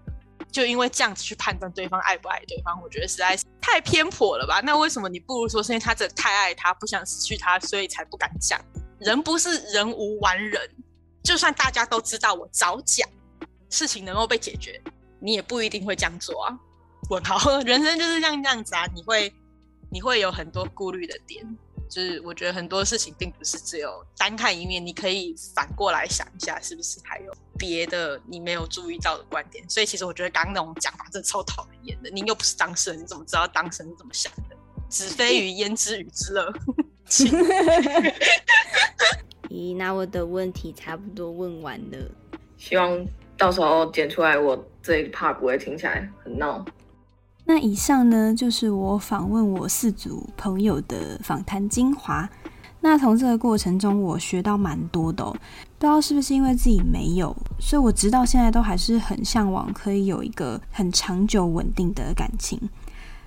[0.53, 4.61] 就因为这样子去判断对方爱不爱对方，我觉得实在是太偏颇了吧？
[4.61, 8.61] 那为什么你不如说是因为他真的太爱他，不想失去他，所以才不敢讲？
[8.99, 10.61] 人不是人无完人，
[11.23, 13.09] 就算大家都知道我早讲，
[13.71, 14.79] 事情能够被解决，
[15.21, 16.59] 你也不一定会这样做啊。
[17.11, 19.33] 问号， 人生就是像这样子啊，你会
[19.91, 21.45] 你会有很多顾虑的点，
[21.89, 29.69] 就是我觉得很多事情并不是只有单看一面，你可以反过来想一下，是不是还有别的你没有注意到的观点？
[29.69, 34.57] 所以其实我觉得刚刚那种讲法真的超讨厌的，你又不是当事人，你怎么知道当事人怎么想的？
[34.89, 36.53] 子非鱼焉知鱼之乐？
[39.51, 41.99] 咦，那我的问题差不多问完了，
[42.57, 43.05] 希望
[43.37, 46.65] 到时候剪出来，我这一 part 不会听起来很闹。
[47.53, 52.31] 那以上呢，就是我访问我四组朋友的访谈精华。
[52.81, 55.33] 那从这个过程中，我学到蛮多的哦。
[55.77, 62.57] 不知道是不是因为自己没有，所以我直到现在都还是很向往可以有一个很长久稳定的感情。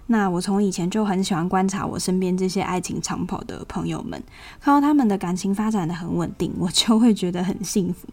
[0.07, 4.23] 那我从以前就很喜欢观察我身边这些爱情长跑的朋友们，
[4.61, 8.07] 看到他们的感情发展得很稳定，我就会觉得很幸福。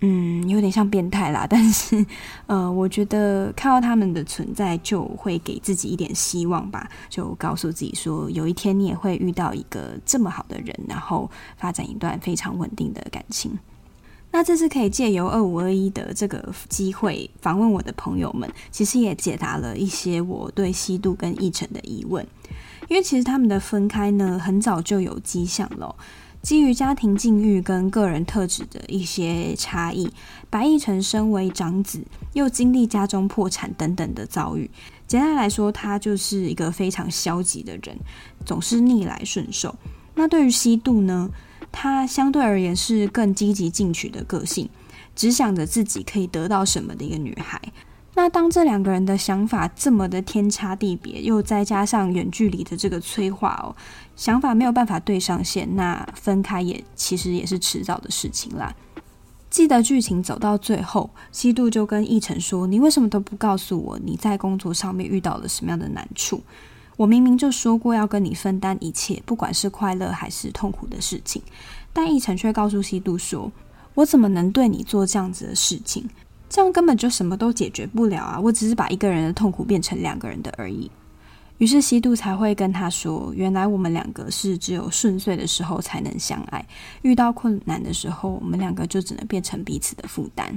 [0.00, 2.04] 嗯，有点像变态啦， 但是，
[2.46, 13.58] 呃，我觉得看到他们的存在，就会给自己一点希望吧，就告诉自己说，有一天你也会遇到一个这么好的人，然后发展一段非常稳定的感情。
[14.32, 22.26] 那这次可以借由二五二一的这个机会访问我的朋友们，其实也解答了一些我对西度跟奕晨的疑问，
[22.88, 25.96] 因为其实他们的分开呢，很早就有迹象了。
[26.46, 30.08] 基于家庭境遇跟个人特质的一些差异，
[30.48, 32.00] 白亦辰身为长子，
[32.34, 34.70] 又经历家中破产等等的遭遇，
[35.08, 37.98] 简单来说，他就是一个非常消极的人，
[38.44, 39.74] 总是逆来顺受。
[40.14, 41.28] 那对于西渡呢，
[41.72, 44.68] 他相对而言是更积极进取的个性，
[45.16, 47.60] 只想着自己可以得到什么的一个女孩。
[48.16, 53.76] 那当这两个人的想法这么的天差地别，又再加上远距离的这个催化哦，
[54.16, 58.74] 想法没有办法对上线，那分开也其实也是迟早的事情啦。
[59.50, 66.42] 记得剧情走到最后，西度就跟奕成说：“你为什么都不告诉我你在工作上面遇到了什么样的难处？
[66.96, 71.42] 我明明就说过要跟你分担一切，不管是快乐还是痛苦的事情。”
[71.92, 73.52] 但奕成却告诉西度说
[73.92, 76.08] ：“我怎么能对你做这样子的事情？”
[76.48, 78.40] 这样根本就什么都解决不了啊！
[78.40, 80.90] 我只是把一个人的痛苦变成两个人的而已。
[81.58, 86.64] 于是西度才会跟他说：“原来我们两个是只有顺遂的时候才能相爱，
[87.02, 90.56] 遇到困难的时候，我们两个就只能变成彼此的负担。”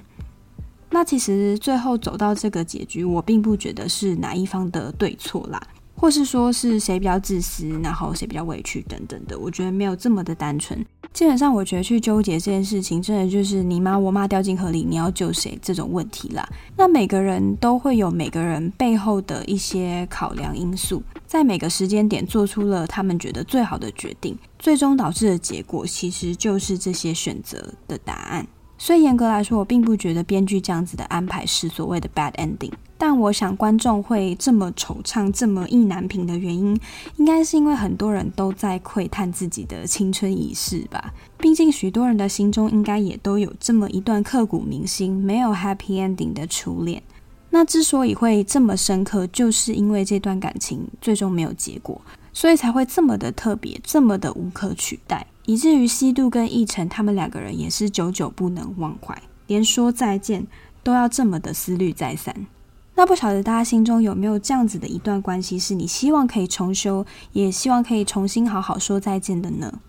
[0.91, 5.61] 那其实最后走到这个结局，我并不觉得是哪一方的对错啦。
[5.99, 10.83] 或是说是谁比较自私，然后谁比较委屈等等的，我觉得没有这么的单纯。
[11.11, 16.47] 基本上，我觉得去纠结这件事情，真的就是你妈我妈掉进河里，你要救谁这种问题啦。
[16.77, 28.47] 那每个人都会有每个人背后的一些考量因素，在每个时间点做出了他们觉得最好的决定，最终导致的结果其实就是这些选择的答案。
[28.79, 32.71] 所以严格来说，我并不觉得编剧这样子的安排是所谓的 bad ending。
[32.97, 36.79] 但我想观众会这么惆怅、这么意难平的原因，
[37.17, 41.13] 应该是因为很多人都在窥探自己的青春仪式吧。
[41.37, 47.03] 毕竟许多人的心中应该也都有这么一段刻骨铭心、没有 happy ending 的初恋。
[47.51, 51.99] 那之所以会这么深刻，就是因为这段感情最终没有结果，
[52.31, 60.46] 所以才会这么的特别，这么的无可取代，以至于希度跟奕成他们两个人也是久久不能忘怀，连说再见
[60.82, 62.46] 都要这么的思虑再三。
[62.94, 69.80] 那不晓得大家心中有没有这样子的一段关系，是你希望可以重修，也希望可以重新好好说再见的呢？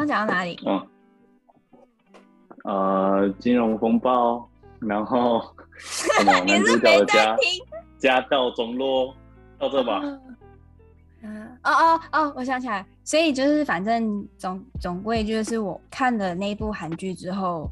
[0.05, 0.59] 讲到哪里？
[0.66, 0.86] 嗯，
[2.64, 4.48] 呃，金融风暴，
[4.80, 5.42] 然后
[5.76, 7.36] 什么男主角的家
[7.98, 9.14] 家道中落，
[9.59, 10.00] 到这吧。
[11.22, 17.70] 嗯，哦哦哦，我想起来，所以就是反正总总归就是我看了那部韩剧之后，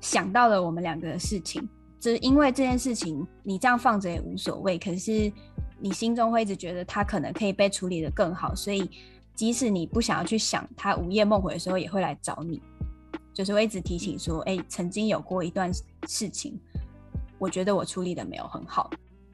[0.00, 1.66] 想到了我们两个的事情，
[1.98, 5.32] 就是因为这件事情你这样放着也无所谓，可是
[5.78, 8.90] 你心中会一直觉得他可能可以被处理得更好，所以
[9.40, 12.60] 即使你不想要去想他午夜梦回的时候，也会来找你，
[13.32, 15.72] 就是会一直提醒说，哎、欸，曾经有过一段
[16.06, 16.60] 事情，
[17.38, 18.90] 我觉得我处理的没有很好。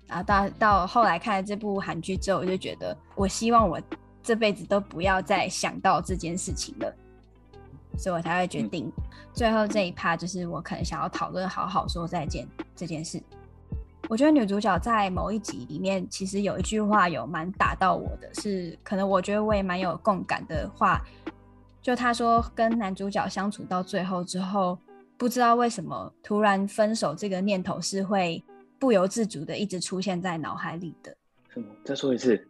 [0.06, 3.82] 然后到到后来看了这部韩剧之后，我就觉得，我希望我
[4.22, 6.94] 这辈子都不要再想到这件事情了，
[7.98, 8.88] 所以我才会决定
[9.32, 12.46] 最后这一趴就是我可能想要讨论好好说再见
[12.76, 13.20] 这件事。
[14.08, 21.00] 我觉得女主角在某一集里面，其实有一句话有蛮打到我的，是可能我觉得我也蛮有共感的话，
[21.82, 24.78] 就她说跟男主角相处到最后之后，
[25.16, 28.42] 不知道为什么突然分手这个念头是会。
[28.78, 31.16] 不由自主的一直出现在脑海里的。
[31.48, 31.66] 什么？
[31.82, 32.46] 再说一次。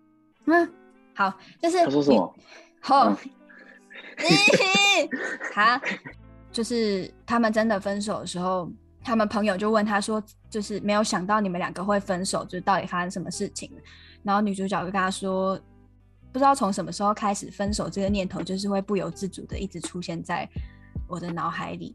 [0.47, 0.69] 嗯，
[1.15, 1.33] 好，
[1.63, 2.35] 就是他说什么？
[2.81, 3.11] 好，
[5.55, 5.81] 好，
[6.51, 8.69] 就是他们真的分手的时候，
[9.07, 13.71] 他们朋友就问他说，就是没有想到你们两个会分手，就到底发生什么事情？
[14.25, 15.57] 然后女主角就跟他说，
[16.33, 20.49] 不知道从什么时候开始，分手这个念头就是会不由自主的一直出现在
[21.07, 21.95] 我的脑海里。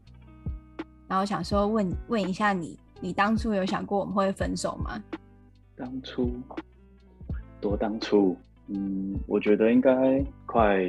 [1.06, 2.78] 然后想说问问一下你。
[3.04, 5.02] 你当初有想过我们会分手吗？
[5.74, 6.30] 当初，
[7.60, 8.36] 多当初，
[8.68, 10.88] 嗯，我觉得应该快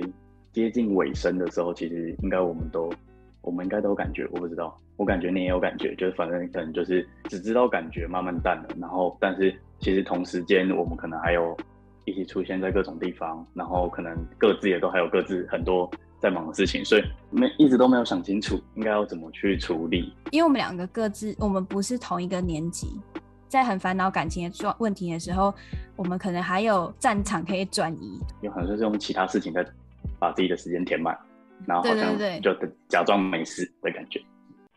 [0.51, 2.93] 接近尾声的时候，其实应该我们都，
[3.43, 11.55] 我们应该都有感觉，我不知道，我感觉你也有感觉，就是反正可能就是只知道感觉慢慢淡了，然后但是其实同时间我们可能还有
[12.05, 15.87] 一起出现在各种地方，然后可能各自也都还有各自很多。
[16.23, 20.13] 在忙的事情，所以没一直都没有想清楚应该要怎么去处理。
[20.31, 22.87] 因为我们两个各自，我们不是同一个年级，
[23.49, 25.53] 在很烦恼感情的状问题的时候，
[25.97, 28.21] 我们可能还有战场可以转移。
[28.39, 29.65] 有可能就是用其他事情在
[30.17, 31.13] 把自己的时间填满，
[31.65, 32.51] 然后好像就
[32.89, 34.21] 假装没事的感觉。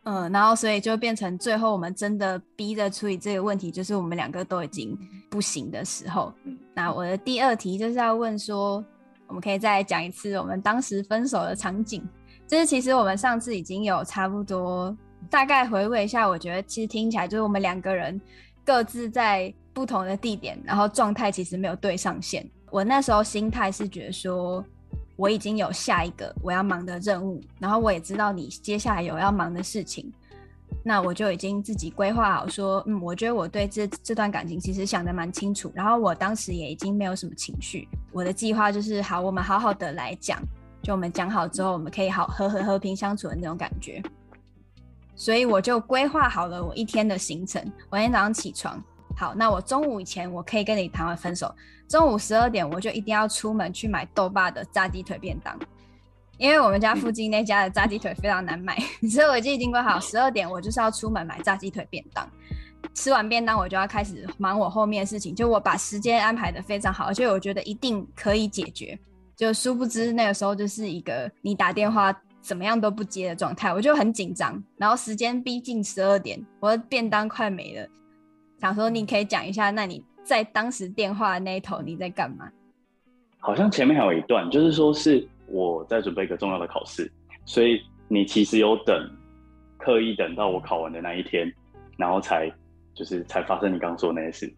[0.03, 4.97] 嗯，然后所以就变成最后我们真的逼着处理这个问题，就是我们两个都已经
[5.29, 6.33] 不行的时候。
[6.45, 8.83] 嗯，那我的第二题就是要问说。
[9.29, 12.01] 我们可以再讲一次我们当时分手的场景。
[12.47, 14.95] 就是其实我们上次已经有差不多
[15.29, 18.21] 大概回味一下，我觉得其实听起来就是我们两个人
[18.63, 22.49] 各自在不同的地点，然后状态其实没有对上线。
[22.71, 24.63] 我那时候心态是觉得说，
[25.17, 30.09] 我已经有下一个我要忙的任务，然后我也知道你接下来有要忙的事情。
[30.83, 37.87] 那我就已经自己规划好，说，嗯，我觉得我对这这段感情其实想得蛮清楚，然后我当时也已经没有什么情绪。
[38.13, 40.41] 我的计划就是，好，我们好好的来讲，
[40.81, 44.01] 就我们讲好之后，我们可以好和和和平相处的那种感觉。
[45.15, 47.61] 所以我就规划好了我一天的行程。
[47.89, 48.81] 我今天早上起床，
[49.15, 51.53] 好，那我中午以前我可以跟你谈完分手，
[51.87, 55.57] 中午十二点我就一定要出门去买豆爸的炸鸡腿便当。
[56.37, 58.77] 因为我们家附近那家的炸鸡腿非常难买，
[59.09, 62.29] 所以我就已经规划好十二点我就是要出门买炸鸡腿便当。
[62.93, 68.97] 吃完便当我就要开始忙我后面的事情，就我把时间安排得非常好，而且我觉得一定可以解决。
[69.35, 74.63] 就殊不知那个时候就是一个你打电话怎么样都不接的状态，我就很紧张。
[74.77, 77.87] 然后时间逼近十二点，我的便当快没了，
[78.61, 82.51] 想说你可以讲一下，那你在当时电话的那一头你在干嘛？
[83.39, 87.09] 好像前面还有一段，就是说是我在准备一个重要的考试，
[87.45, 89.09] 所以你其实有等，
[89.77, 91.49] 刻意等到我考完的那一天，
[91.95, 92.51] 然后才
[92.93, 94.53] 就是才发生你刚刚说的那些事。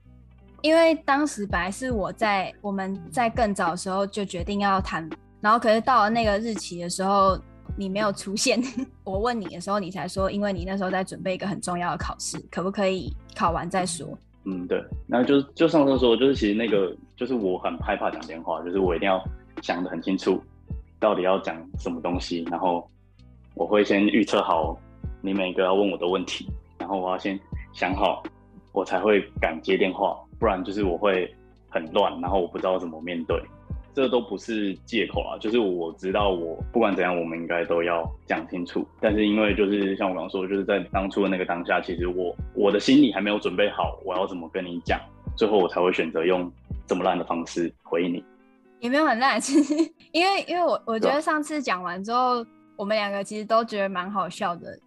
[0.63, 5.07] 因为当时本来是我在我们在更早的时候就决定要谈，
[5.39, 7.39] 然后可是到了那个日期的时候，
[7.77, 8.59] 你没有出现。
[9.05, 14.17] 我问你的时候，你才说，因为你那时候在准备一个很重要的考试，可不可以考完再说？
[14.45, 14.83] 嗯，对。
[15.07, 19.23] 那就就上次说，就是其实那个就是我很害怕讲电话，就是我一定要
[19.61, 20.41] 想得很清楚，
[20.99, 22.89] 到底要讲什么东西，然后
[23.55, 24.77] 我会先预测好
[25.21, 27.39] 你每个要问我的问题，然后我要先
[27.73, 28.23] 想好，
[28.71, 30.17] 我才会敢接电话。
[30.39, 31.29] 不然就是我会
[31.67, 33.37] 很乱，然后我不知道怎么面对，
[34.01, 35.37] 这都不是借口啊。
[35.37, 38.87] 就是我知道我不管怎样，我们应该都要讲清楚。
[39.01, 44.99] 但是因为就是像我刚刚说，就是在当初的那个当下，其实我我的心里还没有准备好，我要怎么跟你讲，
[45.35, 46.51] 最后我才会选择用
[46.87, 48.23] 这么烂的方式回应你。
[48.79, 49.75] 也没有很烂，其实
[50.13, 52.45] 因为因为我我觉得上次讲完之后，
[52.77, 54.79] 我们两个其实都觉得蛮好笑的。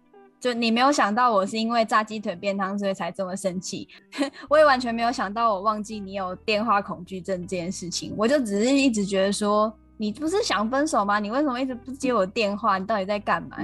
[0.43, 3.87] 就你没有想到我是因为炸鸡腿便当所以才这么生气，
[4.49, 11.17] 我也完全没有想到我忘记你有电话恐惧症这件事情，我就只是一直觉得说你不是想分手吗？
[11.17, 12.77] 你为什么一直不接我电话？
[12.77, 13.55] 你到底在干嘛？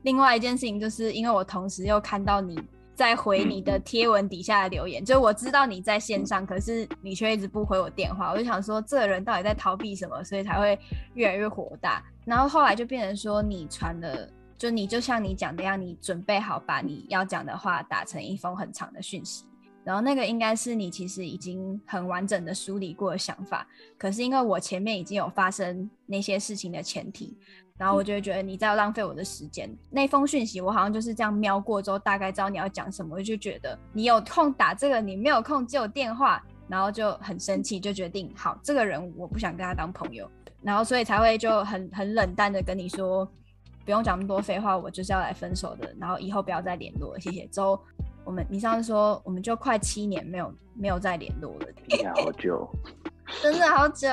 [0.00, 2.58] 另外一件事情就是因为我同时又看到你
[2.94, 10.78] 在回你的贴文底下的留言，就是我知道你在线上，可是你却一直不回我电话，我就想说这个人到底在逃避什么，所以才会
[11.12, 12.02] 越来越火大。
[12.24, 14.26] 然后后来就变成说你传了。
[14.56, 19.44] 就你就像你讲的样，你准备好把你要讲的话打成一封很长的讯息，
[19.82, 23.66] 然后那个应该是你其实已经很完整的梳理过的想法。
[23.98, 27.36] 可是因为我前面已经有发生那些事情的前提，
[27.76, 29.68] 然后我就会觉得你在浪费我的时间。
[29.68, 40.30] 嗯、那封讯息我好像就是这样瞄过之后，大概知道你要讲什么，我就觉得你有空打这个，你没有空接我电话，然后就很生气，就决定好这个人我不想跟他当朋友，
[40.62, 43.28] 然后所以才会就很很冷淡的跟你说。
[43.84, 47.46] 不用讲那么多废话，我就是要来分手的，然后以后不要再联络了，谢谢。
[47.48, 47.78] 之后
[48.24, 51.66] 我们，你上次说我们就快七年没有没有再联络了，
[52.14, 52.66] 好久，
[53.42, 54.08] 真的好久。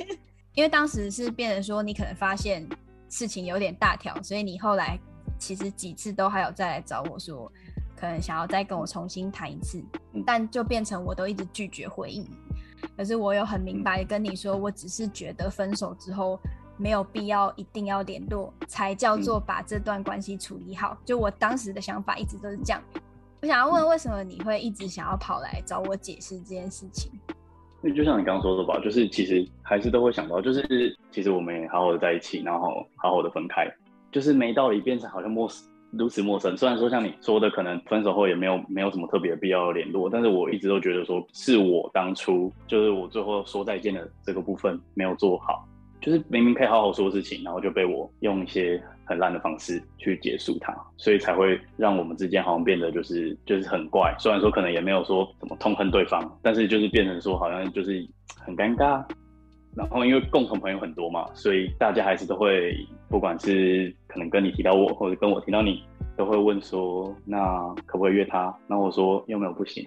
[0.54, 2.66] 因为当时是变成说你可能发现
[3.08, 4.98] 事情有点大条，所以你后来
[5.38, 7.50] 其实几次都还有再来找我说，
[7.96, 12.26] 可能想要再跟我重新谈一次，嗯，但就变成我都一直拒绝回应。
[12.96, 16.38] 可是我有很明白跟你说，我只是觉得分手之后。
[16.76, 20.96] 没有必要一定要联络，才叫做把这段关系处理好。
[21.04, 22.82] 就我当时的想法一直都是这样。
[23.42, 27.12] 我想要问，为什么你会一直想要跑来找我解释这件事情？
[27.82, 33.70] 那就像你刚刚说的吧，就是其实还是都会想到，就是其实我们也好好的在一起，然后好好的分开，
[34.10, 36.56] 就是没道理变成好像陌生，如此陌生。
[36.56, 45.68] 虽然说像你说的，可能分手后也没有没有什么特别的必要联络，但是我一直都觉得说是我当初就是我最后说再见的这个部分没有做好。
[46.00, 54.14] 就是明明可以好好说事情，然后就被我用一些很烂的方式去结束它，所以才会让我们之间好像变得就是就是很怪。
[54.18, 58.06] 虽然说可能也没有说怎么痛恨对方，但是就是变成说好像就是
[58.38, 59.04] 很尴尬。
[59.74, 62.74] 然后因为共同朋友很多嘛，所以大家还是都会，
[63.10, 65.82] 不管是可能跟你提到我，或者跟我提到你，
[66.16, 68.44] 都会问说，那可不可以约他？
[68.68, 69.86] 然后我说有没有不行？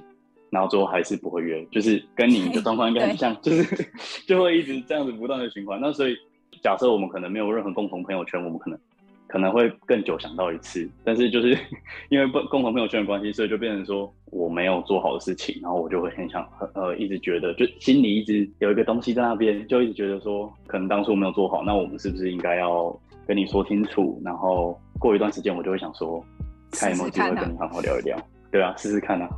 [0.52, 3.89] 然后最后还是不会约，就是跟你的状况应该很像，就是
[4.28, 5.80] 就会一直这样子不断的循环。
[5.80, 6.16] 那所以
[6.62, 8.80] 假设我们可能没有任何共同朋友圈，我们可能
[9.28, 10.89] 可能会更久想到一次。
[11.04, 11.58] 但是就是
[12.10, 16.43] 因为不共同朋友圈的关系，所以就变成说我没有做好的事情，然后我就会很想
[16.74, 22.97] 呃一直觉得，就心里一直有一个东西在那边，就一直觉得说可能当初没有做好，那我们是不是应该要
[23.28, 24.20] 跟你说清楚？
[24.26, 26.24] 然后过一段时间我就会想说，
[26.72, 28.18] 看有没有机会跟你好好聊一聊，
[28.52, 29.30] 对啊，试试看啊。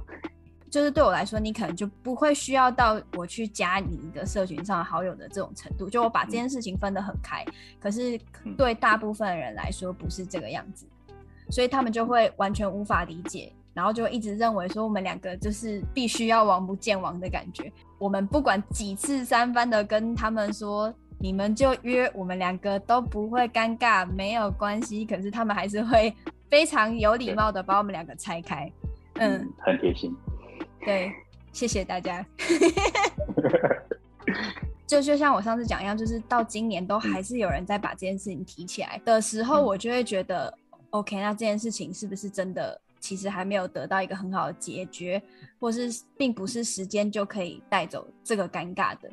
[0.71, 5.89] 就是对我来说，你可能就不会需要到我去加你一个社群上好友的这种程度。
[5.89, 7.43] 就我把这件事情分得很开，
[7.77, 8.17] 可是
[8.57, 10.85] 对大部分人来说不是这个样子，
[11.49, 17.69] 所以他们就会完全无法理解，然后就一直认为说我们两个就是必须要王不见王的感觉。
[17.99, 26.15] 我们不管几次三番的跟他们说，你们就约我们两个都不会尴尬，没有关系，可是他们还是会
[26.49, 28.71] 非常有礼貌的把我们两个拆开。
[29.15, 30.15] 嗯，很贴心。
[30.83, 31.11] 对，
[31.51, 32.25] 谢谢大家。
[34.87, 40.53] 就就像我上次讲一样，就是到今年都还是有人在把这件事情提起来的时候，嗯、我就会觉得
[40.89, 45.21] ，OK，那这件事情是不是真的，其实还没有得到一个很好的解决，
[45.59, 49.09] 或是并不是时间就可以带走这个尴尬的。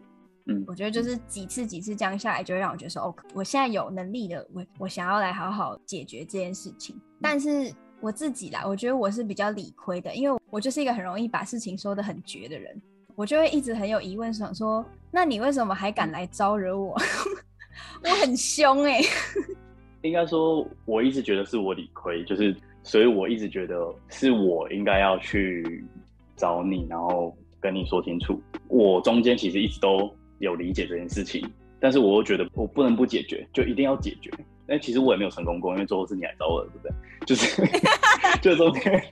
[0.47, 7.01] 嗯，我觉得就是几次几次这样下来，就会让我觉得说，哦，我现在有能力的，我我想要来好好解决这件事情。
[7.23, 12.81] 但是我自己啦，我觉得我是比较理亏的，因为我就是一个很容易把事情说得很绝的人。
[13.17, 16.97] 我就会一直很有疑问，想说，那你为什么还敢来招惹我？
[18.05, 19.01] 我很凶哎、
[20.03, 25.85] 应该说，我一直觉得是我理亏，就是，所以我一直觉得是我应该要去
[26.37, 28.41] 找你，然后跟你说清楚。
[28.69, 31.45] 我中间其实一直都有理解这件事情，
[31.81, 34.31] 但是我又觉得我不能不解决，就一定要解决。
[34.69, 36.93] 但其实我也没有成功过，因为最后是你来找我的，对不对？
[37.27, 37.63] 就是，
[38.43, 39.03] 就中间。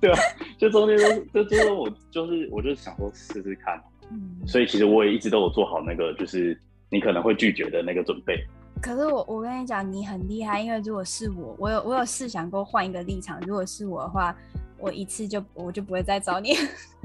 [0.00, 0.18] 对啊，
[0.58, 0.98] 就中间
[1.32, 3.80] 都，就就是我，就是我就想说试试看，
[4.10, 8.44] 嗯，所以其实我也一直都有做好那个，就是你可能会拒绝的那个准备。
[8.82, 14.34] 可是我我跟你讲，你很厉害，因为如果是我，我有我有试想过换一个立场，如果是我的话，
[14.78, 16.54] 我一次就我就不会再找你，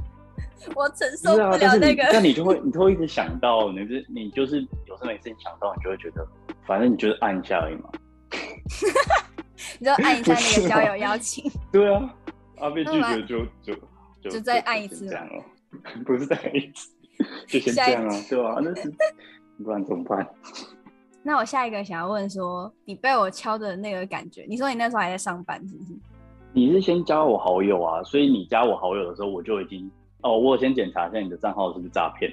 [0.75, 2.01] 我承受不了那个。
[2.11, 6.27] 那、啊、你，你就会你就会一直想到，你就是你就是有时候每次你想到，你就会觉得，
[6.66, 7.89] 反正你就是按一下而已嘛。
[9.80, 11.51] 你就按一下那个交友邀请。
[11.72, 12.16] 对啊。
[12.59, 12.70] 啊！
[12.70, 13.74] 被拒绝就就
[14.22, 15.43] 就就再按一次这样哦，
[16.05, 16.89] 不是再按一次，
[17.47, 18.57] 就先这样啊，对吧？
[18.61, 18.93] 那是
[19.61, 20.26] 不然怎么办？
[21.24, 25.93] 那我下一个想要问说，你被我敲的那个感觉，你说你那时候还在上班是不是？
[26.53, 29.91] 你是先加我好友啊，所以你加我好友的时候，我就已经
[30.22, 32.32] 哦，我有先检查一下你的账号是不是诈骗，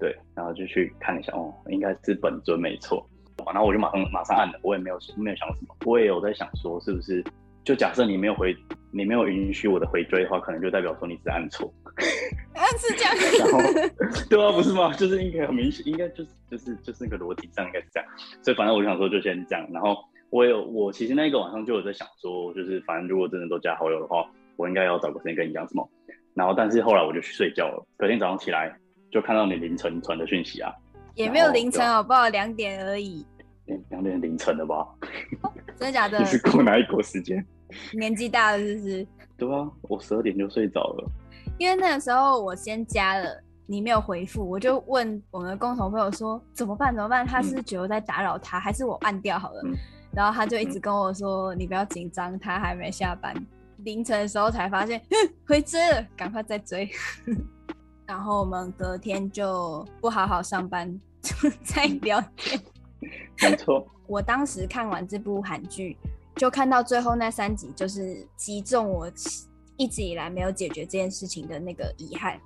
[0.00, 3.06] 对，然后就去看一下哦，应该是本尊没错，
[3.46, 7.22] 然后我就马上马上按了，我也没有没有想什么，我也有在想说是不是。
[7.62, 8.56] 就假设你没有回，
[8.90, 11.70] 你没有允许我的回追的话，可能就代表说你是按错。
[12.56, 13.14] 啊，是这样。
[13.38, 13.58] 然后，
[14.30, 14.90] 对啊，不是吗？
[14.94, 18.08] 就是应该很明显，应该就是就是就是那个逻辑上应该是这样。
[18.42, 19.68] 所以反正我就想说，就先这样。
[19.70, 19.94] 然后
[20.30, 24.26] 我有我其实那一个晚上就有在想说，就是反正如果真的都加好友的话，
[24.56, 25.86] 我应该要找个时间跟你讲什么。
[26.32, 27.86] 然后但是后来我就去睡觉了。
[27.98, 28.74] 隔天早上起来
[29.10, 30.72] 就看到你凌晨传的讯息啊。
[31.14, 32.28] 也没有凌晨好不好？
[32.28, 33.26] 两点而已。
[33.90, 34.86] 两点凌晨了吧？
[35.78, 36.18] 真的假的？
[36.20, 37.44] 你是过哪一国时间？
[37.92, 39.06] 年纪大了是不是？
[39.36, 41.10] 对啊，我十二点就睡着了。
[41.58, 46.94] 因为那个时候我先加了，你没有回复，我就问我们的共同朋友说怎么办？
[46.94, 47.26] 怎么办？
[47.26, 49.60] 他是觉得在打扰他，嗯、还是我按掉好了？
[49.64, 49.74] 嗯、
[50.14, 53.34] 然后他就一直跟我说：“嗯、你不要紧张，他还没下班。”
[53.84, 55.00] 凌晨的时候才发现，
[55.46, 56.88] 回追了，赶快再追。
[58.10, 61.00] 然后我们隔天就不好好上班，
[61.62, 62.60] 再聊天。
[63.40, 65.96] 没错，我当时看完这部韩剧，
[66.34, 69.08] 就看到最后那三集，就是击中我
[69.76, 72.36] 一直以来没有解决这件事情的那个遗憾。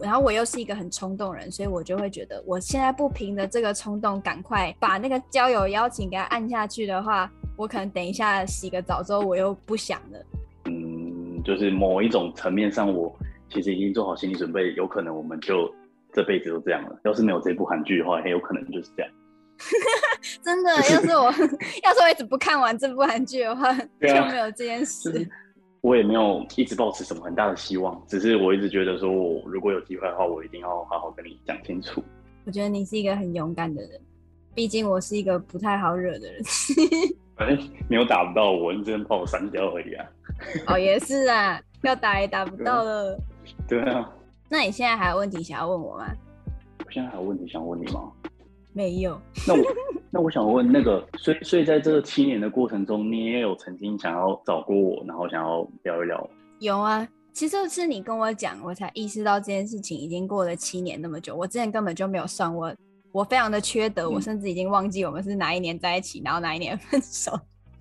[0.00, 10.24] 然后我又是一个很冲动人，所以我就会觉得，我现在不凭着这个冲动，赶快把那个交友邀请给他按下去的话，我可能等一下洗个澡之后，我又不想了。
[10.64, 13.14] 嗯，就是某一种层面上，我
[13.50, 15.72] 其实已经做好心理准备，有可能我们就
[16.12, 16.98] 这辈子都这样了。
[17.04, 19.12] 要是没有这部韩剧的话，很有可能就是这样。
[20.42, 21.24] 真的，要是我
[21.84, 25.28] 要是我一直不看完这部韩剧的话，啊、就没有这件事。
[25.80, 32.02] 我也没有一直抱持什么很大的希望，只是我一直觉得说，我如果有机会的话，我一定要好好跟你讲清楚。
[32.46, 34.00] 我觉得你是一个很勇敢的人，
[34.54, 36.42] 毕竟我是一个不太好惹的人。
[37.36, 40.06] 反正没有打不到我，你只能把我删掉而已啊。
[40.68, 43.18] 哦，也是啊，要打也打不到了。
[43.68, 44.10] 对啊。
[44.48, 46.06] 那你现在还有问题想要问我吗？
[46.84, 48.12] 我现在还有问题想问你吗？
[48.72, 49.20] 没有。
[49.46, 49.74] 那我
[50.10, 56.30] 那我想问，那个，所以所以在这个七年的过程中，你也有曾经想要找过我，然后想要聊一聊？
[56.60, 61.34] 有啊，其实是你跟我讲，我才意识到这件事情已经过了七年那么久。
[61.34, 62.72] 我之前根本就没有算我，
[63.12, 67.32] 我非常的缺德，我甚至已经忘记我们是哪一年在一起，然后哪一年分手。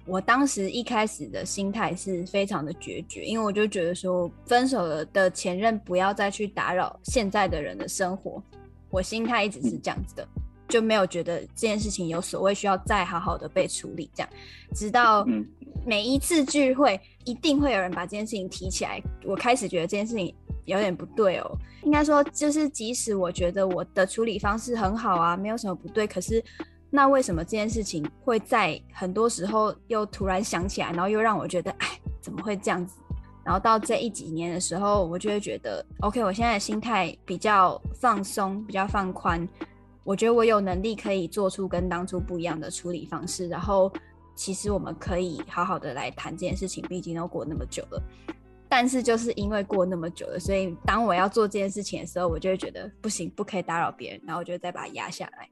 [0.06, 8.42] 我当时一开始的心态是非常的决绝，因为我就觉得说，分手了的前任不要再去打扰现在的人的生活，
[8.90, 10.24] 我心态一直是这样子的。
[10.36, 14.30] 嗯就没有觉得这件事情有所谓需要再好好的被处理，这样，
[14.74, 15.24] 直到
[15.86, 19.00] 每一次聚会，一定会有人把这件事情提起来。
[19.24, 20.34] 我开始觉得这件事情
[20.66, 21.58] 有点不对哦。
[21.84, 26.44] 应该说，就是即使我觉得我的处理方式很好啊，没有什么不对，可是
[26.96, 31.88] 那为什么这件事情会在很多时候又突然想起来，然后又让我觉得，哎，
[32.22, 33.00] 怎么会这样子？
[33.44, 39.46] 然后到这一几年的时候，我就会觉得，OK，我现在的心态比较放松，比较放宽。
[40.04, 43.92] 我觉得我有能力可以做出跟当初不一样的处理方式，然后
[44.36, 48.00] 其实我们可以好好的来谈这件事情，毕竟都过那么久了。
[48.70, 55.50] 但是就是因为过那么久了，所以当我要做这件事情的时候，我就会觉得不行，不可以打扰别人，然后我就再把它压下来。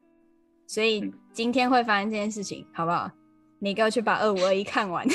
[0.71, 3.11] 所以今天会发生这件事情，好不好？
[3.59, 5.05] 你给我去把二五二一看完。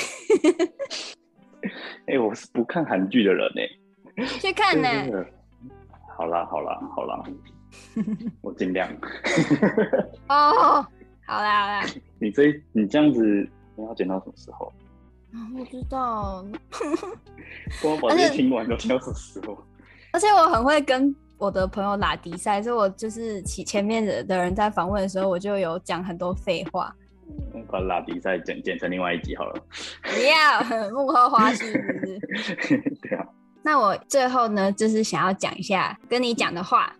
[2.05, 3.61] 哎、欸，我是不看韩剧的人呢、
[4.21, 4.27] 欸。
[4.39, 4.87] 去看呢。
[6.15, 7.23] 好啦，好啦，好啦，
[8.41, 8.87] 我尽量。
[10.29, 10.85] 哦，
[11.25, 11.83] 好啦，好啦。
[12.19, 14.71] 你这你这样子，你要剪到什么时候？
[15.57, 16.45] 我知道。
[17.83, 19.57] 我把这听完都听到什么时候？
[20.13, 26.93] 而且我很会跟我的朋友拉迪赛，所以我就是前前面的的人在访问的时候，我就有讲很多废话。
[27.69, 29.61] 把拉迪赛剪剪成另外一集好了。
[30.03, 31.57] 不要幕后花絮，
[32.37, 32.79] 是不是？
[33.01, 33.25] 对啊。
[33.61, 36.95] 那我最后呢，就是想要讲一下跟你讲的话。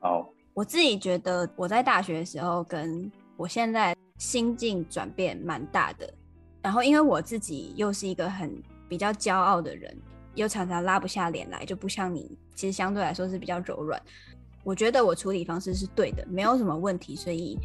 [0.00, 0.28] 好。
[0.54, 6.10] 我自己觉得我在大学的时候，跟我现在心境转变蛮大的。
[6.62, 8.50] 然后，因为我自己又是一个很
[8.88, 9.94] 比较骄傲的人，
[10.34, 14.02] 又常常拉不下脸来，就不像你，其实相对来说是比较柔软。
[14.64, 17.56] 我觉得我处理方式是对的，没有什么问题，所以。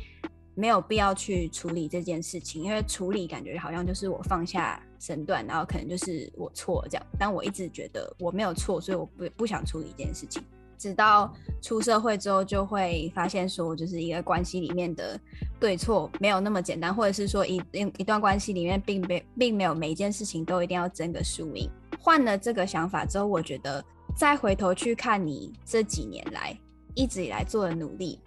[0.53, 7.05] 没有必要去处理这件事情，因为处理感觉好像就是我放下身段，然后可能就是我错这样。
[7.17, 10.43] 但我一直觉得我没有错，所以我不不想处理这件事情。
[10.77, 15.17] 直到出社会之后，就会发现说，就是一个关系里面的
[15.57, 21.67] 对错没有那么简单，或者是说一一段关系里面并没并没有每一件事情都一定要争个输赢。
[21.97, 23.83] 换了这个想法之后，我觉得
[24.15, 26.57] 再回头去看你这几年来
[26.93, 28.19] 一直以来做的努力。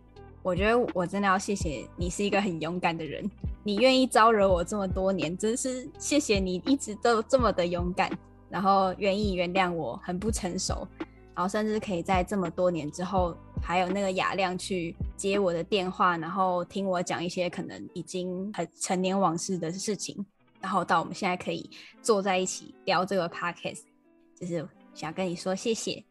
[0.43, 3.28] 我觉得我真的要谢谢你，是一个很勇敢的人。
[3.62, 8.11] 你愿意招惹我这么多年，真是谢谢你一直都这么的勇敢，
[8.51, 10.87] 然后愿意原谅我很不成熟，
[11.35, 20.26] 然后甚至可以在这么多年之后，还有那个雅亮去接我的电话，然后听我讲一些可能已经很陈年往事的事情，
[20.61, 21.70] 然后到我们现在可以
[22.03, 23.80] 坐在一起聊这个 podcast，
[24.39, 26.03] 就是想跟你说谢谢。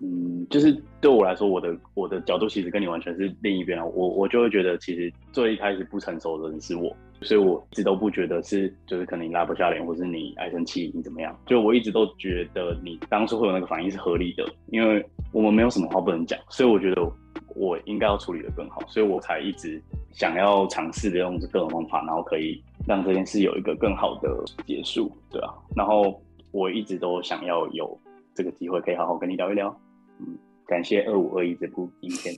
[0.00, 3.84] 嗯，就是对我来说，我的我的角度其实跟你完全是另一边啊。
[3.84, 11.34] 我我就会觉得，其实最一开始不成熟的人是我，所以我一直都不觉得是，就是可能你拉不下脸，或是你爱生气，你怎么样？
[11.46, 17.10] 就我一直都觉得你当初会有那个反应是合理的，因为我们没有什么话不能讲，所以我觉得
[17.54, 19.80] 我应该要处理得更好，所以我才一直
[20.12, 24.28] 想要尝试的用各种方法，然后可以让这件事有一个更好的
[24.66, 25.54] 结束，对啊。
[25.74, 26.20] 然后
[26.54, 28.00] 我一直都想要有
[28.32, 29.76] 这个机会，可以好好跟你聊一聊。
[30.20, 30.38] 嗯，
[30.68, 32.32] 感谢二五二一这部影片，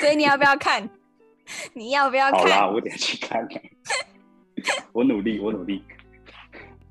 [0.00, 0.88] 所以你要不要看？
[1.74, 2.40] 你要不要看？
[2.40, 3.60] 好啦，我得去看看。
[4.92, 5.82] 我努力，我努力。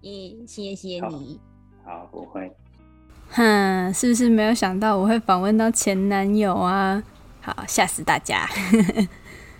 [0.04, 1.40] 咦，谢谢你。
[1.84, 2.52] 好，好，不会。
[3.30, 7.02] 哼，是不是没有想到我会访问到前男友啊？
[7.42, 8.48] 好，吓死大家。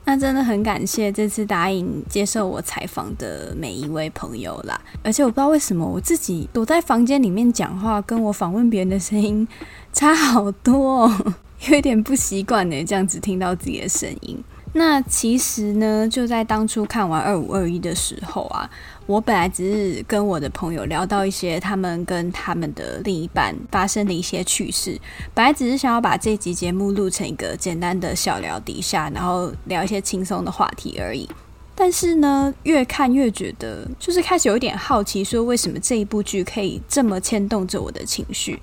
[0.04, 9.48] 那真的很感谢这次答应接受我采访的每一位朋友啦，而且我不知道为什么我自己躲在房间里面讲话，跟我访问别人的声音
[9.94, 11.36] 差好多哦，
[11.70, 14.44] 有一点不习惯呢，这样子听到自己的声音。
[14.74, 18.70] 那其实呢，就在当初看完二五二一的时候啊，
[19.12, 24.98] 我本来只是跟我的朋友聊到一些他们跟他们的另一半发生的一些趣事，
[25.34, 31.30] 本来只是想要把这集节目录成一个简单的小聊底下，然后聊一些轻松的话题而已。
[31.76, 38.62] 但是呢，越看越觉得，就是开始有一点好奇，说为什么这一部剧可以这么牵动着我的情绪。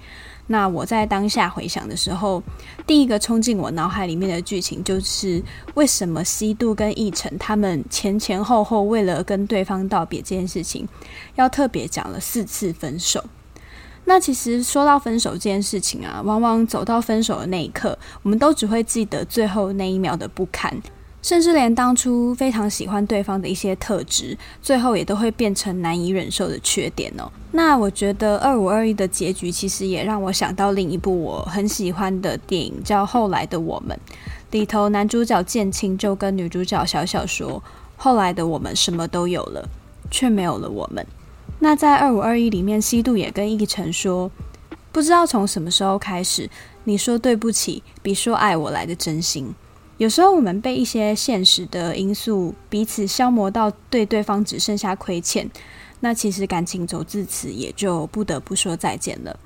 [0.51, 2.43] 那我在当下回想的时候，
[2.87, 5.43] 第一个冲进我脑海里面的剧情就是
[5.75, 10.89] 为什么西度跟奕晨他们前前后后为了跟对方道别这件事情，
[11.37, 13.23] 要特别讲了四次分手。
[14.07, 20.75] 那其实说到分手这件事情啊，往往走到分手的那一刻，我们都只会记得最后那一秒的不堪。
[21.21, 27.31] 甚至连当初非常喜欢对方的一些特质，最后也都会变成难以忍受的缺点哦。
[27.53, 33.99] 那我觉得二五二一的结局其实也让我想到另一部我很喜欢的电影，叫《后来的我们》。
[34.53, 37.63] 里头男主角建清就跟女主角小小说
[37.99, 39.69] ：“后来的我们什么都有了，
[40.11, 41.05] 却没有了我们。”
[41.61, 44.31] 那在二五二一里面，西度也跟奕晨说
[44.93, 46.49] ：“不知道从什么时候开始，
[46.85, 49.53] 你说对不起比说爱我来的真心。”
[49.99, 55.51] 有时候我们被一些现实的因素彼此消磨到对对方只剩下亏欠，
[56.01, 59.39] 那其实感情走至此也就不得不说再见了。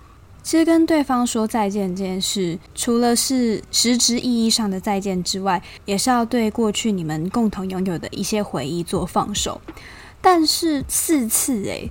[0.43, 9.61] 其实跟对方说再见这件事，除了是实质意义上的再见之外，也是要对过去你们共同拥有的一些回忆做放手。
[10.21, 11.89] 但是四次诶，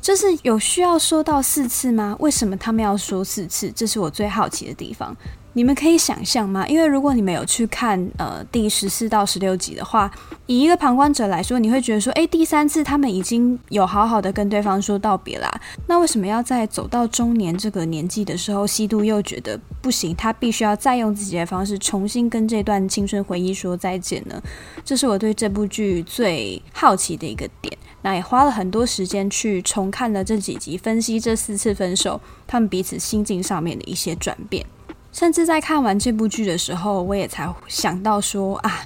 [0.00, 2.14] 就是有需要说到四次吗？
[2.20, 3.72] 为什么他们要说四次？
[3.74, 5.16] 这是我最好奇的地方。
[5.56, 6.66] 你们可以想象吗？
[6.66, 10.10] 因为如果你们有去看呃第十四到十六集的话，
[10.46, 24.42] 以一个旁观者来说，你会觉得说，诶，第三次他们已经有好好的跟对方说道别啦，那为什么要在走到中年这个年纪的时候，希度又觉得不行，他必须要再用自己的方式重新跟这段青春回忆说再见呢？
[24.84, 27.72] 这是我对这部剧最好奇的一个点。
[28.02, 34.66] 那也花了很多时间去重看了这几集，分析这四次分手，他们彼此心境上面的一些转变。
[35.14, 38.80] 甚至在看完这部剧的时候，我也才想到说啊，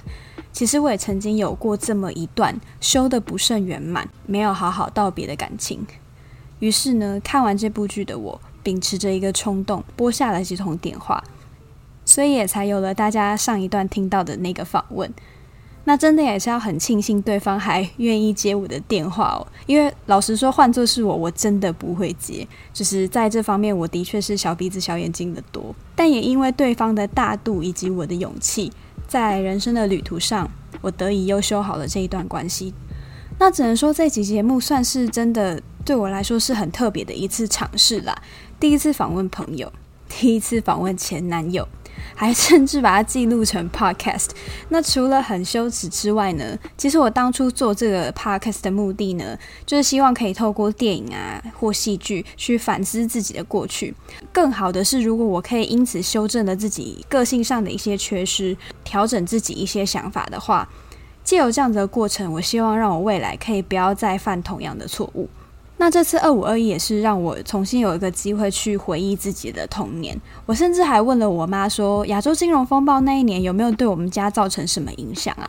[0.53, 5.87] 其实我也曾经有过这么一段修的不甚圆满、没有好好道别的感情。
[6.59, 11.23] 于是呢，看完这部剧的我，秉持着一个冲动，拨下了几通电话，
[12.05, 15.11] 所以也才有了大家上一段听到的那个访问。
[15.85, 22.47] 那真的也是要很庆幸对方还愿意接我的电话哦，因为老实说，换作是我，我真的不会接。
[22.71, 25.73] 就是在这方面，我的确是小鼻子小眼睛的多。
[25.95, 28.71] 但也因为对方的大度以及我的勇气，
[29.07, 30.47] 在人生的旅途上，
[30.81, 32.73] 我得以又修好了这一段关系。
[33.39, 38.15] 那只能说这集节目算是真的对我来说是很特别的一次尝试啦。
[38.59, 39.71] 第一次访问朋友，
[40.07, 41.67] 第一次访问前男友。
[42.15, 44.29] 还甚至把它记录成 podcast。
[44.69, 53.93] 那除了很羞耻之外呢，其实我当初做这个 podcast 的目的呢，就是希望可以透过电影啊或戏剧去反思自己的过去。
[54.31, 60.67] 更好的是，如果我可以因此修正了自己个性上的一些缺失，调整自己一些想法的话，
[61.23, 65.29] 借由这样子的过程，我希望让我未来可以不要再犯同样的错误。
[65.81, 70.19] 那这次二五二一也是让我重新有一个机会去回忆自己的童年。
[70.45, 75.47] 我甚至还问了我妈说，亚洲金融风暴那一年有没有对我们家造成什么影响啊？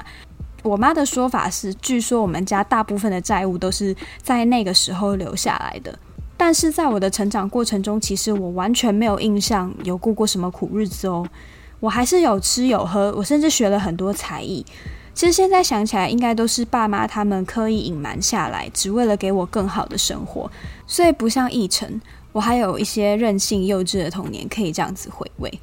[0.62, 5.98] 我妈的说法是，据说我们家大部分的债务都是在那个时候留下来的。
[6.36, 11.26] 但是在我的成长过程中，其实我完全没有印象有过过什么苦日子哦。
[11.80, 14.64] 我还是有吃有喝，我甚至学了很多才艺。
[15.20, 20.50] 其实现在想起来，应该都是爸妈他们刻意隐瞒下来，只为了给我更好的生活。
[20.86, 22.00] 所以不像奕成，
[22.32, 25.60] 我还有一些任性幼稚的童年可以这样子回味。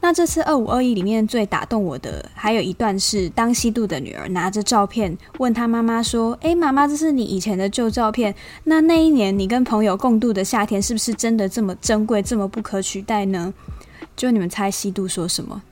[0.00, 8.34] 那这次二五二一里面最打动我的，还有一段是当西度的女儿拿着照片问她妈妈说：“诶，妈妈，这是你以前的旧照片。
[8.64, 13.54] 那那一年你跟朋友共度的夏天，是不是真的这么珍贵，这么不可取代呢？”
[14.16, 15.62] 就你们猜西度说什么？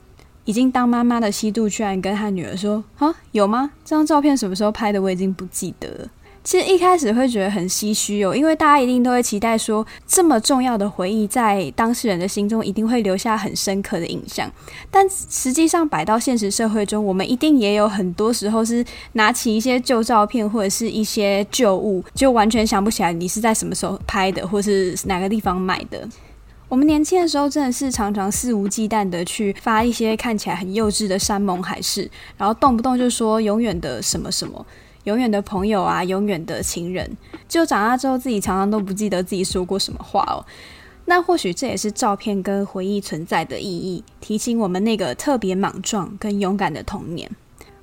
[0.44, 3.70] 已经当妈妈的西度居然跟他女儿说：“啊，有吗？
[3.84, 5.00] 这张照片什么时候拍的？
[5.00, 6.08] 我已经不记得了。”
[6.44, 14.46] 其实一开始会觉得很唏嘘哦，因为大家一定都会期待说，这么重要的回忆在当事人的心中一定会留下很深刻的印象。
[14.90, 26.06] 但实际上摆到现实社会中，我们一定也有很多时候是拿起一些旧照片或者是一些旧物，就完全想不起来你是在什么时候拍的，或是哪个地方买的。
[26.68, 34.66] 我们年轻的时候真的是常常肆无忌惮的去发一些看起来很幼稚的山盟海誓，然后动不动就说永远的什么什么，
[35.04, 37.16] 永远的朋友啊，永远的情人。
[37.46, 40.44] 就长大之后，自己常常都不记得自己说过什么话哦。
[41.04, 47.30] 那或许这也是照片跟回忆存在的意义，提醒我们那个特别莽撞跟勇敢的童年。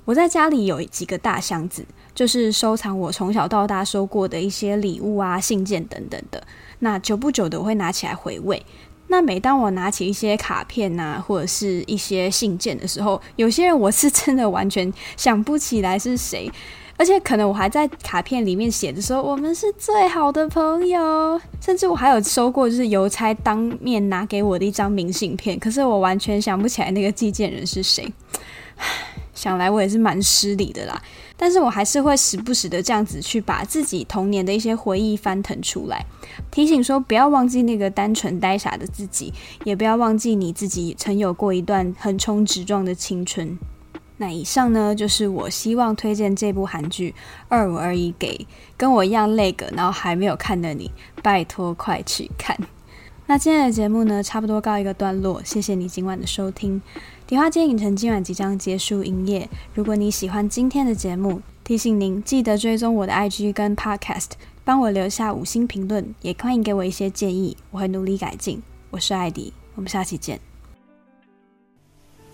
[0.04, 1.84] 我在家里有几个大箱子，
[2.14, 6.42] 就是收藏我从小到大收过的一些礼物啊、信件等等的。
[6.80, 8.60] 那久不久的我会拿起来回味。
[9.08, 16.50] 那每当我拿起一些卡片啊，或者是一些信件的时候，有些人我是真的完全想不起来是谁，
[16.96, 21.40] 而且可能我还在卡片里面写的时候，我们是最好的朋友。
[21.60, 28.10] 甚至我还有收过就是邮差当面拿给我的一张明信片，可是我完全想不起来那个寄件人是谁。
[29.42, 31.02] 想来我也是蛮失礼的啦。
[31.36, 36.06] 但是我还是会时不时的这样子去把自己童年的一些回忆翻腾出来，
[36.52, 39.34] 提醒说不要忘记那个单纯呆傻的自己，
[39.64, 43.58] 也不要忘记你自己曾有过一段横冲直撞的青春。
[44.18, 47.10] 那以上呢，就是我希望推荐这部韩剧
[47.48, 50.92] 《二五二一》给跟我一样累个，然后还没有看的你，
[51.24, 52.56] 拜托快去看。
[53.26, 56.80] 那今天的节目呢，差不多告一个段落，谢谢你今晚的收听。
[57.31, 59.49] 迪话街影城今晚即将结束营业。
[59.73, 64.31] 如果你喜欢今天的节目，提醒您记得追踪我的 IG 跟 Podcast，
[64.63, 68.63] 帮我留下五星评论，也欢迎给我一些建议，我会努力改进。
[68.91, 70.39] 我是艾迪，我们下期见。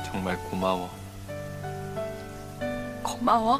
[0.05, 0.91] 정말 고마워.
[3.03, 3.59] 고마워?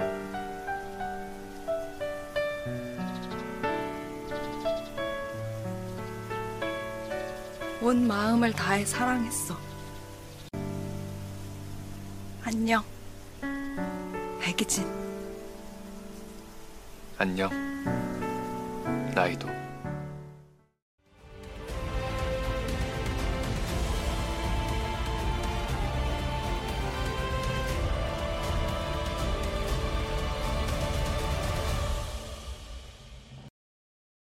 [7.81, 9.57] 온 마음을 다해 사랑했어.
[12.45, 12.85] 안녕,
[14.43, 14.87] 백이진.
[17.17, 17.51] 안녕.
[19.15, 19.64] 나이도.